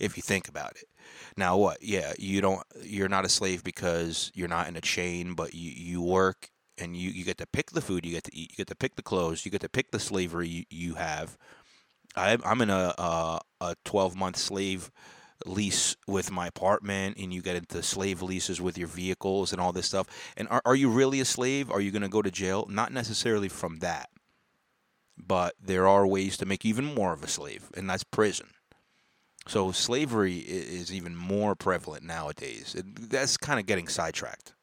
if 0.00 0.16
you 0.16 0.22
think 0.22 0.48
about 0.48 0.72
it. 0.72 0.84
Now 1.36 1.56
what? 1.56 1.82
Yeah, 1.82 2.12
you 2.18 2.40
don't. 2.40 2.62
You're 2.82 3.08
not 3.08 3.24
a 3.24 3.28
slave 3.28 3.64
because 3.64 4.30
you're 4.34 4.48
not 4.48 4.68
in 4.68 4.76
a 4.76 4.80
chain, 4.80 5.34
but 5.34 5.54
you 5.54 5.70
you 5.70 6.02
work 6.02 6.50
and 6.76 6.96
you 6.96 7.10
you 7.10 7.24
get 7.24 7.38
to 7.38 7.46
pick 7.46 7.70
the 7.70 7.80
food 7.80 8.06
you 8.06 8.12
get 8.12 8.24
to 8.24 8.36
eat. 8.36 8.50
You 8.52 8.56
get 8.56 8.68
to 8.68 8.76
pick 8.76 8.96
the 8.96 9.02
clothes. 9.02 9.44
You 9.44 9.50
get 9.50 9.60
to 9.62 9.68
pick 9.68 9.90
the 9.90 10.00
slavery 10.00 10.48
you, 10.48 10.64
you 10.70 10.94
have. 10.94 11.36
I, 12.16 12.38
I'm 12.44 12.60
in 12.60 12.70
a 12.70 12.94
a, 12.98 13.40
a 13.60 13.74
12 13.84 14.16
month 14.16 14.36
slave 14.36 14.90
lease 15.46 15.96
with 16.06 16.30
my 16.30 16.46
apartment 16.46 17.16
and 17.18 17.32
you 17.32 17.42
get 17.42 17.56
into 17.56 17.82
slave 17.82 18.22
leases 18.22 18.60
with 18.60 18.76
your 18.76 18.88
vehicles 18.88 19.52
and 19.52 19.60
all 19.60 19.72
this 19.72 19.86
stuff. 19.86 20.06
And 20.36 20.48
are, 20.48 20.62
are 20.64 20.74
you 20.74 20.88
really 20.88 21.20
a 21.20 21.24
slave? 21.24 21.70
Are 21.70 21.80
you 21.80 21.90
going 21.90 22.02
to 22.02 22.08
go 22.08 22.22
to 22.22 22.30
jail? 22.30 22.66
Not 22.68 22.92
necessarily 22.92 23.48
from 23.48 23.78
that. 23.78 24.10
But 25.16 25.54
there 25.60 25.86
are 25.88 26.06
ways 26.06 26.36
to 26.38 26.46
make 26.46 26.64
you 26.64 26.70
even 26.70 26.94
more 26.94 27.12
of 27.12 27.24
a 27.24 27.28
slave, 27.28 27.70
and 27.76 27.90
that's 27.90 28.04
prison. 28.04 28.48
So 29.48 29.72
slavery 29.72 30.36
is 30.36 30.92
even 30.92 31.16
more 31.16 31.54
prevalent 31.54 32.04
nowadays. 32.04 32.76
That's 32.84 33.36
kind 33.36 33.58
of 33.58 33.66
getting 33.66 33.88
sidetracked. 33.88 34.54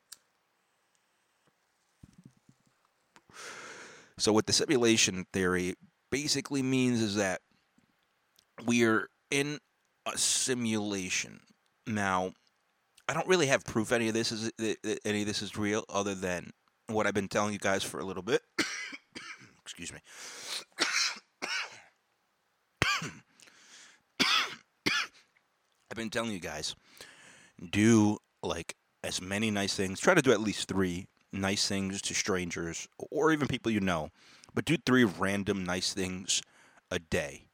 So 4.18 4.32
what 4.32 4.46
the 4.46 4.54
simulation 4.54 5.26
theory 5.34 5.76
basically 6.10 6.62
means 6.62 7.02
is 7.02 7.16
that 7.16 7.42
we're 8.66 9.10
in 9.30 9.60
a 10.06 10.18
simulation. 10.18 11.40
Now, 11.88 12.34
I 13.08 13.14
don't 13.14 13.28
really 13.28 13.48
have 13.48 13.64
proof 13.64 13.92
any 13.92 14.08
of 14.08 14.14
this 14.14 14.32
is 14.32 14.52
any 15.06 15.22
of 15.22 15.28
this 15.28 15.42
is 15.42 15.58
real, 15.58 15.84
other 15.90 16.16
than 16.16 16.52
what 16.88 17.08
I've 17.08 17.14
been 17.14 17.28
telling 17.28 17.54
you 17.54 17.60
guys 17.60 17.84
for 17.84 18.00
a 18.00 18.06
little 18.06 18.24
bit. 18.24 18.42
Excuse 19.62 19.94
me. 19.94 20.00
I've 25.92 25.98
been 25.98 26.10
telling 26.10 26.32
you 26.32 26.40
guys 26.40 26.76
do 27.72 28.18
like 28.44 28.76
as 29.04 29.22
many 29.22 29.52
nice 29.52 29.76
things. 29.76 30.00
Try 30.00 30.14
to 30.14 30.22
do 30.22 30.32
at 30.32 30.42
least 30.42 30.68
three 30.68 31.08
nice 31.32 31.68
things 31.68 32.02
to 32.02 32.14
strangers 32.14 32.88
or 33.12 33.32
even 33.32 33.48
people 33.48 33.72
you 33.72 33.80
know, 33.80 34.10
but 34.54 34.66
do 34.66 34.78
three 34.78 35.04
random 35.04 35.64
nice 35.64 35.94
things 35.94 36.42
a 36.92 37.00
day 37.00 37.45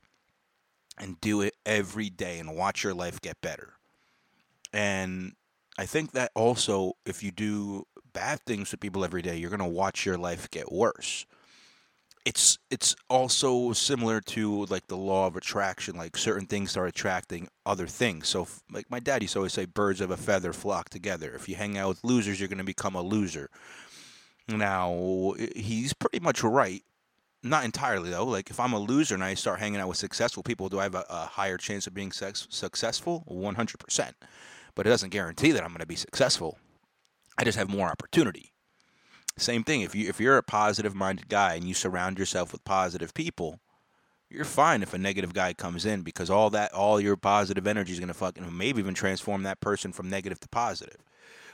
and 1.01 1.19
do 1.19 1.41
it 1.41 1.55
every 1.65 2.09
day 2.09 2.39
and 2.39 2.55
watch 2.55 2.83
your 2.83 2.93
life 2.93 3.19
get 3.19 3.41
better. 3.41 3.73
And 4.71 5.33
I 5.77 5.85
think 5.85 6.11
that 6.11 6.31
also, 6.35 6.93
if 7.05 7.23
you 7.23 7.31
do 7.31 7.87
bad 8.13 8.39
things 8.41 8.69
to 8.69 8.77
people 8.77 9.03
every 9.03 9.23
day, 9.23 9.35
you're 9.35 9.49
going 9.49 9.59
to 9.59 9.65
watch 9.65 10.05
your 10.05 10.17
life 10.17 10.49
get 10.51 10.71
worse. 10.71 11.25
It's 12.23 12.59
it's 12.69 12.95
also 13.09 13.73
similar 13.73 14.21
to 14.21 14.65
like 14.67 14.85
the 14.85 14.95
law 14.95 15.25
of 15.25 15.35
attraction. 15.35 15.95
Like 15.97 16.15
certain 16.15 16.45
things 16.45 16.77
are 16.77 16.85
attracting 16.85 17.49
other 17.65 17.87
things. 17.87 18.27
So, 18.27 18.47
like 18.71 18.91
my 18.91 18.99
dad 18.99 19.23
used 19.23 19.33
to 19.33 19.39
always 19.39 19.53
say, 19.53 19.65
"Birds 19.65 20.01
of 20.01 20.11
a 20.11 20.17
feather 20.17 20.53
flock 20.53 20.89
together." 20.89 21.33
If 21.33 21.49
you 21.49 21.55
hang 21.55 21.79
out 21.79 21.87
with 21.89 22.03
losers, 22.03 22.39
you're 22.39 22.47
going 22.47 22.59
to 22.59 22.63
become 22.63 22.93
a 22.93 23.01
loser. 23.01 23.49
Now, 24.47 25.33
he's 25.55 25.93
pretty 25.93 26.19
much 26.19 26.43
right 26.43 26.83
not 27.43 27.65
entirely 27.65 28.09
though. 28.09 28.25
Like 28.25 28.49
if 28.49 28.59
I'm 28.59 28.73
a 28.73 28.79
loser 28.79 29.15
and 29.15 29.23
I 29.23 29.33
start 29.33 29.59
hanging 29.59 29.79
out 29.79 29.87
with 29.87 29.97
successful 29.97 30.43
people, 30.43 30.69
do 30.69 30.79
I 30.79 30.83
have 30.83 30.95
a, 30.95 31.05
a 31.09 31.25
higher 31.25 31.57
chance 31.57 31.87
of 31.87 31.93
being 31.93 32.11
sex- 32.11 32.47
successful? 32.49 33.23
100%. 33.29 34.11
But 34.75 34.87
it 34.87 34.89
doesn't 34.89 35.09
guarantee 35.09 35.51
that 35.51 35.63
I'm 35.63 35.69
going 35.69 35.79
to 35.79 35.85
be 35.85 35.95
successful. 35.95 36.57
I 37.37 37.43
just 37.43 37.57
have 37.57 37.69
more 37.69 37.89
opportunity. 37.89 38.51
Same 39.37 39.63
thing. 39.63 39.81
If 39.81 39.95
you 39.95 40.09
if 40.09 40.19
you're 40.19 40.37
a 40.37 40.43
positive 40.43 40.93
minded 40.93 41.29
guy 41.29 41.55
and 41.55 41.63
you 41.63 41.73
surround 41.73 42.19
yourself 42.19 42.51
with 42.51 42.63
positive 42.65 43.13
people, 43.13 43.59
you're 44.29 44.45
fine 44.45 44.83
if 44.83 44.93
a 44.93 44.97
negative 44.97 45.33
guy 45.33 45.53
comes 45.53 45.85
in 45.85 46.01
because 46.01 46.29
all 46.29 46.49
that 46.51 46.73
all 46.73 46.99
your 46.99 47.15
positive 47.15 47.65
energy 47.65 47.93
is 47.93 47.99
going 47.99 48.09
to 48.09 48.13
fucking 48.13 48.55
maybe 48.55 48.79
even 48.79 48.93
transform 48.93 49.43
that 49.43 49.61
person 49.61 49.91
from 49.91 50.09
negative 50.09 50.39
to 50.41 50.49
positive. 50.49 50.97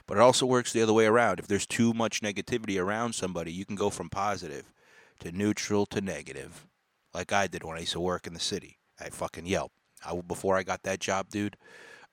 But 0.08 0.18
it 0.18 0.22
also 0.22 0.46
works 0.46 0.74
the 0.74 0.82
other 0.82 0.94
way 0.94 1.06
around. 1.06 1.40
If 1.40 1.48
there's 1.48 1.66
too 1.66 1.94
much 1.94 2.22
negativity 2.22 2.82
around 2.82 3.14
somebody, 3.14 3.52
you 3.52 3.66
can 3.66 3.76
go 3.76 3.90
from 3.90 4.10
positive 4.10 4.72
to 5.20 5.32
neutral 5.32 5.86
to 5.88 6.02
negative, 6.02 6.68
like 7.14 7.32
I 7.32 7.48
did 7.48 7.64
when 7.64 7.78
I 7.78 7.82
used 7.82 7.94
to 7.94 8.00
work 8.00 8.28
in 8.28 8.34
the 8.34 8.40
city 8.40 8.78
I 9.00 9.10
fucking 9.10 9.46
Yelp. 9.46 9.72
I, 10.06 10.20
before 10.20 10.58
I 10.58 10.64
got 10.64 10.84
that 10.84 11.00
job, 11.00 11.30
dude, 11.30 11.58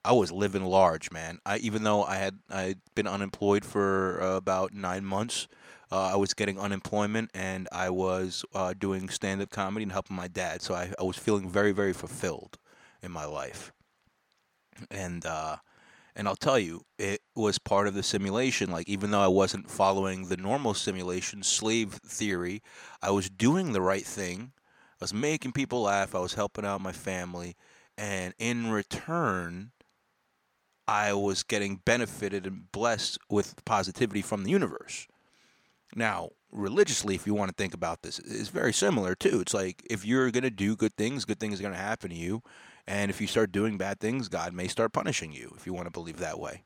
I 0.03 0.11
was 0.11 0.31
living 0.31 0.63
large, 0.63 1.11
man. 1.11 1.39
I 1.45 1.57
even 1.57 1.83
though 1.83 2.03
I 2.03 2.17
had 2.17 2.39
I 2.49 2.61
had 2.61 2.81
been 2.93 3.07
unemployed 3.07 3.65
for 3.65 4.21
uh, 4.21 4.35
about 4.35 4.73
nine 4.73 5.05
months, 5.05 5.47
uh, 5.91 6.11
I 6.13 6.15
was 6.15 6.33
getting 6.33 6.59
unemployment 6.59 7.31
and 7.33 7.67
I 7.71 7.89
was 7.89 8.45
uh, 8.53 8.73
doing 8.77 9.09
stand 9.09 9.41
up 9.41 9.49
comedy 9.49 9.83
and 9.83 9.91
helping 9.91 10.15
my 10.15 10.27
dad. 10.27 10.61
So 10.61 10.75
I, 10.75 10.93
I 10.99 11.03
was 11.03 11.17
feeling 11.17 11.49
very 11.49 11.71
very 11.71 11.93
fulfilled 11.93 12.57
in 13.01 13.11
my 13.11 13.25
life, 13.25 13.71
and 14.91 15.25
uh, 15.25 15.57
and 16.15 16.27
I'll 16.27 16.35
tell 16.35 16.57
you, 16.57 16.81
it 16.97 17.21
was 17.35 17.57
part 17.57 17.87
of 17.87 17.93
the 17.93 18.03
simulation. 18.03 18.71
Like, 18.71 18.87
even 18.87 19.11
though 19.11 19.21
I 19.21 19.27
wasn't 19.27 19.69
following 19.69 20.27
the 20.27 20.37
normal 20.37 20.73
simulation 20.73 21.43
slave 21.43 21.93
theory, 22.05 22.61
I 23.01 23.11
was 23.11 23.29
doing 23.29 23.73
the 23.73 23.81
right 23.81 24.05
thing. 24.05 24.53
I 25.01 25.03
was 25.03 25.13
making 25.13 25.51
people 25.51 25.81
laugh. 25.81 26.15
I 26.15 26.19
was 26.19 26.35
helping 26.35 26.65
out 26.65 26.79
my 26.79 26.93
family. 26.93 27.55
And 27.97 28.33
in 28.39 28.71
return, 28.71 29.71
I 30.87 31.13
was 31.13 31.43
getting 31.43 31.81
benefited 31.83 32.45
and 32.45 32.71
blessed 32.71 33.17
with 33.29 33.63
positivity 33.65 34.21
from 34.21 34.43
the 34.43 34.51
universe. 34.51 35.07
Now, 35.95 36.29
religiously, 36.51 37.15
if 37.15 37.27
you 37.27 37.33
want 37.33 37.49
to 37.49 37.55
think 37.55 37.73
about 37.73 38.03
this, 38.03 38.19
it's 38.19 38.49
very 38.49 38.73
similar 38.73 39.15
too. 39.15 39.41
It's 39.41 39.53
like 39.53 39.81
if 39.89 40.05
you're 40.05 40.31
going 40.31 40.43
to 40.43 40.49
do 40.49 40.75
good 40.75 40.95
things, 40.95 41.25
good 41.25 41.39
things 41.39 41.59
are 41.59 41.63
going 41.63 41.73
to 41.73 41.79
happen 41.79 42.09
to 42.09 42.15
you. 42.15 42.41
And 42.87 43.09
if 43.09 43.19
you 43.19 43.27
start 43.27 43.51
doing 43.51 43.77
bad 43.77 43.99
things, 43.99 44.27
God 44.27 44.53
may 44.53 44.67
start 44.67 44.93
punishing 44.93 45.31
you 45.31 45.53
if 45.57 45.65
you 45.65 45.73
want 45.73 45.87
to 45.87 45.91
believe 45.91 46.17
that 46.17 46.39
way. 46.39 46.63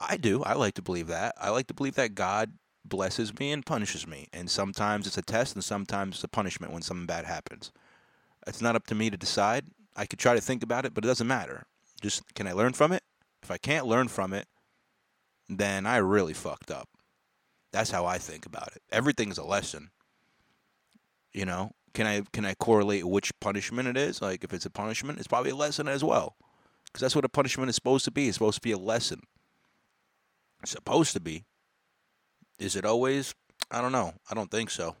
I 0.00 0.16
do. 0.16 0.42
I 0.42 0.54
like 0.54 0.74
to 0.74 0.82
believe 0.82 1.06
that. 1.08 1.34
I 1.40 1.50
like 1.50 1.66
to 1.68 1.74
believe 1.74 1.94
that 1.94 2.14
God 2.14 2.52
blesses 2.84 3.36
me 3.38 3.52
and 3.52 3.64
punishes 3.64 4.06
me. 4.06 4.28
And 4.32 4.50
sometimes 4.50 5.06
it's 5.06 5.18
a 5.18 5.22
test 5.22 5.54
and 5.54 5.62
sometimes 5.62 6.16
it's 6.16 6.24
a 6.24 6.28
punishment 6.28 6.72
when 6.72 6.82
something 6.82 7.06
bad 7.06 7.24
happens. 7.24 7.72
It's 8.46 8.62
not 8.62 8.76
up 8.76 8.86
to 8.88 8.94
me 8.94 9.10
to 9.10 9.16
decide. 9.16 9.66
I 9.96 10.06
could 10.06 10.18
try 10.18 10.34
to 10.34 10.40
think 10.40 10.62
about 10.62 10.84
it, 10.84 10.94
but 10.94 11.04
it 11.04 11.08
doesn't 11.08 11.26
matter. 11.26 11.66
Just 12.00 12.34
can 12.34 12.46
I 12.46 12.52
learn 12.52 12.72
from 12.72 12.92
it? 12.92 13.02
If 13.42 13.50
I 13.50 13.58
can't 13.58 13.86
learn 13.86 14.08
from 14.08 14.32
it, 14.32 14.46
then 15.48 15.86
I 15.86 15.96
really 15.98 16.34
fucked 16.34 16.70
up. 16.70 16.88
That's 17.72 17.90
how 17.90 18.06
I 18.06 18.18
think 18.18 18.46
about 18.46 18.68
it. 18.74 18.82
Everything's 18.90 19.38
a 19.38 19.44
lesson. 19.44 19.90
You 21.32 21.44
know, 21.44 21.72
can 21.98 22.06
I 22.06 22.22
can 22.32 22.44
I 22.44 22.54
correlate 22.54 23.04
which 23.04 23.32
punishment 23.40 23.88
it 23.88 23.96
is? 23.96 24.22
Like 24.22 24.44
if 24.44 24.52
it's 24.54 24.64
a 24.64 24.70
punishment, 24.70 25.18
it's 25.18 25.26
probably 25.26 25.50
a 25.50 25.56
lesson 25.56 25.88
as 25.88 26.04
well, 26.04 26.36
because 26.84 27.00
that's 27.00 27.16
what 27.16 27.24
a 27.24 27.28
punishment 27.28 27.70
is 27.70 27.74
supposed 27.74 28.04
to 28.04 28.12
be. 28.12 28.28
It's 28.28 28.36
supposed 28.36 28.54
to 28.54 28.60
be 28.60 28.70
a 28.70 28.78
lesson. 28.78 29.22
It's 30.62 30.70
supposed 30.70 31.12
to 31.14 31.20
be. 31.20 31.44
Is 32.60 32.76
it 32.76 32.84
always? 32.84 33.34
I 33.68 33.80
don't 33.80 33.90
know. 33.90 34.12
I 34.30 34.34
don't 34.34 34.48
think 34.48 34.70
so. 34.70 34.94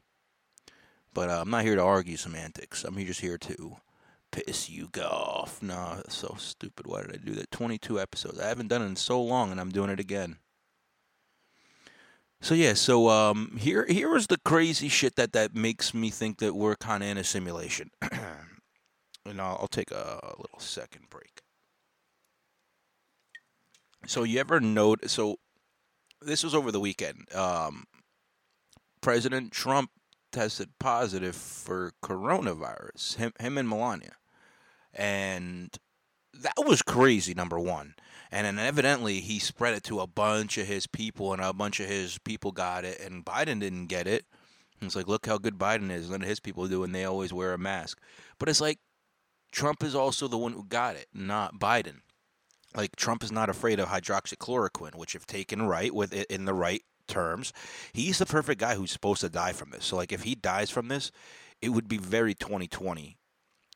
But 1.14 1.30
uh, 1.30 1.40
I'm 1.40 1.50
not 1.50 1.62
here 1.62 1.76
to 1.76 1.82
argue 1.82 2.16
semantics. 2.16 2.82
I'm 2.82 2.96
just 3.06 3.20
here 3.20 3.38
to 3.38 3.76
piss 4.32 4.68
you 4.68 4.88
off. 5.00 5.62
No, 5.62 5.94
that's 5.94 6.16
so 6.16 6.34
stupid. 6.36 6.88
Why 6.88 7.02
did 7.02 7.14
I 7.14 7.18
do 7.24 7.34
that? 7.36 7.52
22 7.52 8.00
episodes. 8.00 8.40
I 8.40 8.48
haven't 8.48 8.68
done 8.68 8.82
it 8.82 8.86
in 8.86 8.96
so 8.96 9.22
long, 9.22 9.52
and 9.52 9.60
I'm 9.60 9.70
doing 9.70 9.90
it 9.90 10.00
again. 10.00 10.38
So 12.40 12.54
yeah, 12.54 12.74
so 12.74 13.08
um, 13.08 13.56
here 13.58 13.84
here 13.86 14.14
is 14.16 14.28
the 14.28 14.38
crazy 14.44 14.88
shit 14.88 15.16
that 15.16 15.32
that 15.32 15.54
makes 15.54 15.92
me 15.92 16.10
think 16.10 16.38
that 16.38 16.54
we're 16.54 16.76
kind 16.76 17.02
of 17.02 17.08
in 17.08 17.18
a 17.18 17.24
simulation. 17.24 17.90
and 19.28 19.40
I'll, 19.40 19.58
I'll 19.60 19.68
take 19.68 19.90
a, 19.90 20.20
little 20.38 20.60
second 20.60 21.10
break. 21.10 21.42
So 24.06 24.22
you 24.22 24.38
ever 24.38 24.60
note? 24.60 25.10
So 25.10 25.36
this 26.22 26.44
was 26.44 26.54
over 26.54 26.70
the 26.70 26.80
weekend. 26.80 27.26
Um, 27.34 27.84
President 29.00 29.52
Trump 29.52 29.90
tested 30.30 30.70
positive 30.78 31.34
for 31.34 31.92
coronavirus. 32.04 33.16
Him, 33.16 33.32
him 33.40 33.58
and 33.58 33.68
Melania, 33.68 34.14
and 34.94 35.76
that 36.34 36.66
was 36.66 36.82
crazy. 36.82 37.34
Number 37.34 37.58
one, 37.58 37.94
and 38.30 38.46
then 38.46 38.58
evidently 38.58 39.20
he 39.20 39.38
spread 39.38 39.74
it 39.74 39.84
to 39.84 40.00
a 40.00 40.06
bunch 40.06 40.58
of 40.58 40.66
his 40.66 40.86
people, 40.86 41.32
and 41.32 41.42
a 41.42 41.52
bunch 41.52 41.80
of 41.80 41.86
his 41.86 42.18
people 42.18 42.52
got 42.52 42.84
it, 42.84 43.00
and 43.00 43.24
Biden 43.24 43.60
didn't 43.60 43.86
get 43.86 44.06
it. 44.06 44.24
It's 44.80 44.94
like, 44.94 45.08
look 45.08 45.26
how 45.26 45.38
good 45.38 45.58
Biden 45.58 45.90
is. 45.90 46.10
Of 46.10 46.22
his 46.22 46.40
people 46.40 46.68
do, 46.68 46.84
and 46.84 46.94
they 46.94 47.04
always 47.04 47.32
wear 47.32 47.52
a 47.52 47.58
mask. 47.58 48.00
But 48.38 48.48
it's 48.48 48.60
like, 48.60 48.78
Trump 49.50 49.82
is 49.82 49.94
also 49.94 50.28
the 50.28 50.38
one 50.38 50.52
who 50.52 50.64
got 50.64 50.94
it, 50.94 51.06
not 51.12 51.58
Biden. 51.58 52.00
Like 52.76 52.94
Trump 52.96 53.24
is 53.24 53.32
not 53.32 53.48
afraid 53.48 53.80
of 53.80 53.88
hydroxychloroquine, 53.88 54.94
which, 54.94 55.14
if 55.14 55.26
taken 55.26 55.62
right 55.62 55.92
with 55.92 56.12
it 56.12 56.26
in 56.30 56.44
the 56.44 56.54
right 56.54 56.82
terms, 57.08 57.52
he's 57.92 58.18
the 58.18 58.26
perfect 58.26 58.60
guy 58.60 58.74
who's 58.74 58.92
supposed 58.92 59.22
to 59.22 59.28
die 59.28 59.52
from 59.52 59.70
this. 59.70 59.86
So, 59.86 59.96
like, 59.96 60.12
if 60.12 60.22
he 60.22 60.34
dies 60.34 60.70
from 60.70 60.88
this, 60.88 61.10
it 61.60 61.70
would 61.70 61.88
be 61.88 61.98
very 61.98 62.34
2020. 62.34 63.17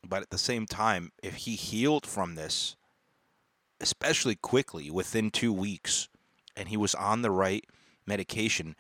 But 0.07 0.23
at 0.23 0.31
the 0.31 0.39
same 0.39 0.67
time, 0.67 1.13
if 1.23 1.35
he 1.35 1.55
healed 1.55 2.07
from 2.07 2.35
this, 2.35 2.77
especially 3.81 4.35
quickly 4.35 4.91
within 4.91 5.31
two 5.31 5.53
weeks, 5.53 6.09
and 6.57 6.69
he 6.69 6.77
was 6.77 6.95
on 6.95 7.23
the 7.23 7.31
right 7.31 7.65
medication, 8.07 8.77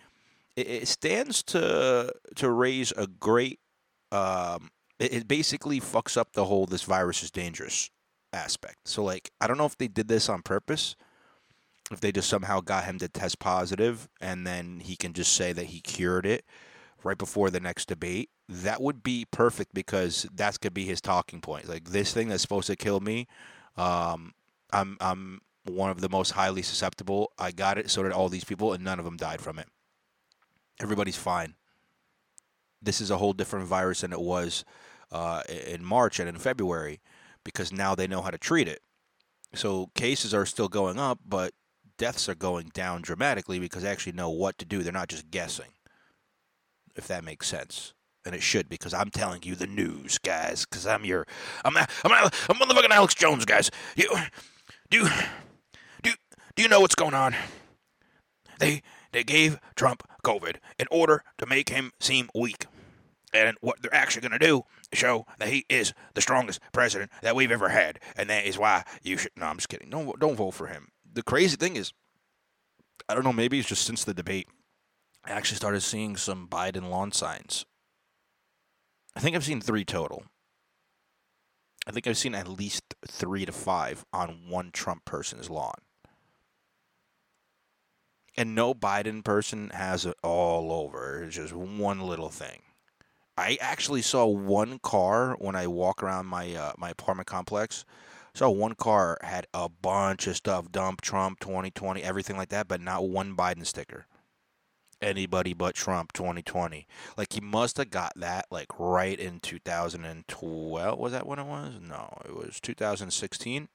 it, 0.56 0.66
it 0.66 0.88
stands 0.88 1.42
to 1.44 2.12
to 2.36 2.50
raise 2.50 2.92
a 2.92 3.06
great. 3.06 3.60
Um, 4.10 4.70
it, 4.98 5.12
it 5.14 5.28
basically 5.28 5.80
fucks 5.80 6.16
up 6.16 6.32
the 6.32 6.44
whole 6.46 6.66
"this 6.66 6.82
virus 6.82 7.22
is 7.22 7.30
dangerous" 7.30 7.90
aspect. 8.32 8.88
So, 8.88 9.02
like, 9.02 9.30
I 9.40 9.46
don't 9.46 9.58
know 9.58 9.66
if 9.66 9.78
they 9.78 9.88
did 9.88 10.08
this 10.08 10.28
on 10.28 10.42
purpose, 10.42 10.96
if 11.90 12.00
they 12.00 12.12
just 12.12 12.28
somehow 12.28 12.60
got 12.60 12.84
him 12.84 12.98
to 12.98 13.08
test 13.08 13.38
positive, 13.38 14.08
and 14.20 14.46
then 14.46 14.80
he 14.80 14.96
can 14.96 15.12
just 15.12 15.32
say 15.32 15.52
that 15.52 15.66
he 15.66 15.80
cured 15.80 16.26
it 16.26 16.44
right 17.04 17.18
before 17.18 17.50
the 17.50 17.60
next 17.60 17.88
debate. 17.88 18.30
That 18.52 18.82
would 18.82 19.02
be 19.02 19.24
perfect 19.30 19.72
because 19.72 20.26
that's 20.34 20.58
gonna 20.58 20.72
be 20.72 20.84
his 20.84 21.00
talking 21.00 21.40
point. 21.40 21.68
Like 21.68 21.90
this 21.90 22.12
thing 22.12 22.28
that's 22.28 22.42
supposed 22.42 22.66
to 22.66 22.76
kill 22.76 23.00
me, 23.00 23.26
um, 23.76 24.34
I'm 24.72 24.96
I'm 25.00 25.40
one 25.64 25.90
of 25.90 26.00
the 26.00 26.08
most 26.08 26.32
highly 26.32 26.62
susceptible. 26.62 27.32
I 27.38 27.52
got 27.52 27.78
it. 27.78 27.90
So 27.90 28.02
did 28.02 28.12
all 28.12 28.28
these 28.28 28.44
people, 28.44 28.72
and 28.72 28.84
none 28.84 28.98
of 28.98 29.04
them 29.04 29.16
died 29.16 29.40
from 29.40 29.58
it. 29.58 29.68
Everybody's 30.80 31.16
fine. 31.16 31.54
This 32.80 33.00
is 33.00 33.10
a 33.10 33.18
whole 33.18 33.32
different 33.32 33.66
virus 33.66 34.00
than 34.00 34.12
it 34.12 34.20
was 34.20 34.64
uh, 35.12 35.42
in 35.48 35.84
March 35.84 36.18
and 36.18 36.28
in 36.28 36.36
February 36.36 37.00
because 37.44 37.72
now 37.72 37.94
they 37.94 38.06
know 38.06 38.22
how 38.22 38.30
to 38.30 38.38
treat 38.38 38.68
it. 38.68 38.80
So 39.54 39.90
cases 39.94 40.34
are 40.34 40.46
still 40.46 40.68
going 40.68 40.98
up, 40.98 41.20
but 41.26 41.52
deaths 41.98 42.28
are 42.28 42.34
going 42.34 42.70
down 42.72 43.02
dramatically 43.02 43.58
because 43.58 43.82
they 43.82 43.90
actually 43.90 44.12
know 44.12 44.30
what 44.30 44.58
to 44.58 44.64
do. 44.64 44.82
They're 44.82 44.92
not 44.92 45.08
just 45.08 45.30
guessing, 45.30 45.70
if 46.96 47.06
that 47.08 47.24
makes 47.24 47.46
sense. 47.46 47.92
And 48.24 48.34
it 48.34 48.42
should 48.42 48.68
because 48.68 48.94
I'm 48.94 49.10
telling 49.10 49.42
you 49.42 49.54
the 49.54 49.66
news, 49.66 50.18
guys. 50.18 50.64
Because 50.64 50.86
I'm 50.86 51.04
your, 51.04 51.26
I'm, 51.64 51.76
I'm, 51.76 51.86
I'm 52.04 52.56
motherfucking 52.56 52.90
Alex 52.90 53.14
Jones, 53.14 53.44
guys. 53.44 53.70
You, 53.96 54.08
do, 54.90 55.08
do, 56.02 56.12
do 56.54 56.62
you 56.62 56.68
know 56.68 56.80
what's 56.80 56.94
going 56.94 57.14
on? 57.14 57.34
They, 58.58 58.82
they 59.10 59.24
gave 59.24 59.58
Trump 59.74 60.04
COVID 60.24 60.56
in 60.78 60.86
order 60.90 61.24
to 61.38 61.46
make 61.46 61.68
him 61.68 61.90
seem 61.98 62.28
weak. 62.34 62.66
And 63.34 63.56
what 63.60 63.80
they're 63.80 63.94
actually 63.94 64.28
going 64.28 64.38
to 64.38 64.46
do 64.46 64.62
is 64.92 64.98
show 64.98 65.26
that 65.38 65.48
he 65.48 65.64
is 65.68 65.94
the 66.14 66.20
strongest 66.20 66.60
president 66.72 67.10
that 67.22 67.34
we've 67.34 67.50
ever 67.50 67.70
had. 67.70 67.98
And 68.14 68.30
that 68.30 68.44
is 68.44 68.58
why 68.58 68.84
you 69.02 69.16
should. 69.16 69.32
No, 69.36 69.46
I'm 69.46 69.56
just 69.56 69.68
kidding. 69.68 69.90
Don't, 69.90 70.18
don't 70.20 70.36
vote 70.36 70.52
for 70.52 70.66
him. 70.66 70.88
The 71.12 71.22
crazy 71.22 71.56
thing 71.56 71.76
is, 71.76 71.92
I 73.08 73.14
don't 73.14 73.24
know, 73.24 73.32
maybe 73.32 73.58
it's 73.58 73.68
just 73.68 73.84
since 73.84 74.04
the 74.04 74.14
debate, 74.14 74.48
I 75.24 75.32
actually 75.32 75.56
started 75.56 75.80
seeing 75.80 76.16
some 76.16 76.46
Biden 76.46 76.88
lawn 76.88 77.10
signs 77.10 77.64
I 79.14 79.20
think 79.20 79.36
I've 79.36 79.44
seen 79.44 79.60
three 79.60 79.84
total. 79.84 80.24
I 81.86 81.90
think 81.90 82.06
I've 82.06 82.18
seen 82.18 82.34
at 82.34 82.48
least 82.48 82.94
three 83.06 83.44
to 83.44 83.52
five 83.52 84.04
on 84.12 84.48
one 84.48 84.70
Trump 84.70 85.04
person's 85.04 85.50
lawn. 85.50 85.74
And 88.36 88.54
no 88.54 88.72
Biden 88.72 89.22
person 89.22 89.70
has 89.70 90.06
it 90.06 90.16
all 90.22 90.72
over. 90.72 91.24
It's 91.24 91.36
just 91.36 91.52
one 91.52 92.00
little 92.00 92.30
thing. 92.30 92.62
I 93.36 93.58
actually 93.60 94.02
saw 94.02 94.26
one 94.26 94.78
car 94.78 95.34
when 95.38 95.56
I 95.56 95.66
walk 95.66 96.02
around 96.02 96.26
my 96.26 96.54
uh, 96.54 96.72
my 96.78 96.90
apartment 96.90 97.26
complex. 97.26 97.84
Saw 98.34 98.48
one 98.48 98.74
car 98.74 99.18
had 99.22 99.46
a 99.52 99.68
bunch 99.68 100.26
of 100.26 100.36
stuff, 100.36 100.72
dump 100.72 101.02
Trump 101.02 101.40
2020, 101.40 102.02
everything 102.02 102.36
like 102.36 102.48
that, 102.48 102.68
but 102.68 102.80
not 102.80 103.08
one 103.08 103.36
Biden 103.36 103.66
sticker 103.66 104.06
anybody 105.02 105.52
but 105.52 105.74
Trump 105.74 106.12
2020. 106.12 106.86
Like 107.16 107.32
he 107.32 107.40
must 107.40 107.76
have 107.76 107.90
got 107.90 108.12
that 108.16 108.46
like 108.50 108.68
right 108.78 109.18
in 109.18 109.40
2012. 109.40 110.98
Was 110.98 111.12
that 111.12 111.26
when 111.26 111.38
it 111.38 111.46
was? 111.46 111.74
No, 111.80 112.16
it 112.24 112.34
was 112.34 112.60
2016 112.60 113.68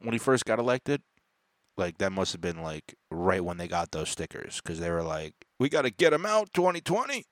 when 0.00 0.12
he 0.12 0.18
first 0.18 0.44
got 0.44 0.58
elected. 0.58 1.02
Like 1.76 1.98
that 1.98 2.12
must 2.12 2.32
have 2.32 2.40
been 2.40 2.62
like 2.62 2.94
right 3.10 3.44
when 3.44 3.56
they 3.56 3.68
got 3.68 3.90
those 3.90 4.10
stickers 4.10 4.60
because 4.62 4.78
they 4.78 4.90
were 4.90 5.02
like, 5.02 5.34
"We 5.58 5.68
got 5.68 5.82
to 5.82 5.90
get 5.90 6.12
him 6.12 6.26
out 6.26 6.52
2020." 6.52 7.24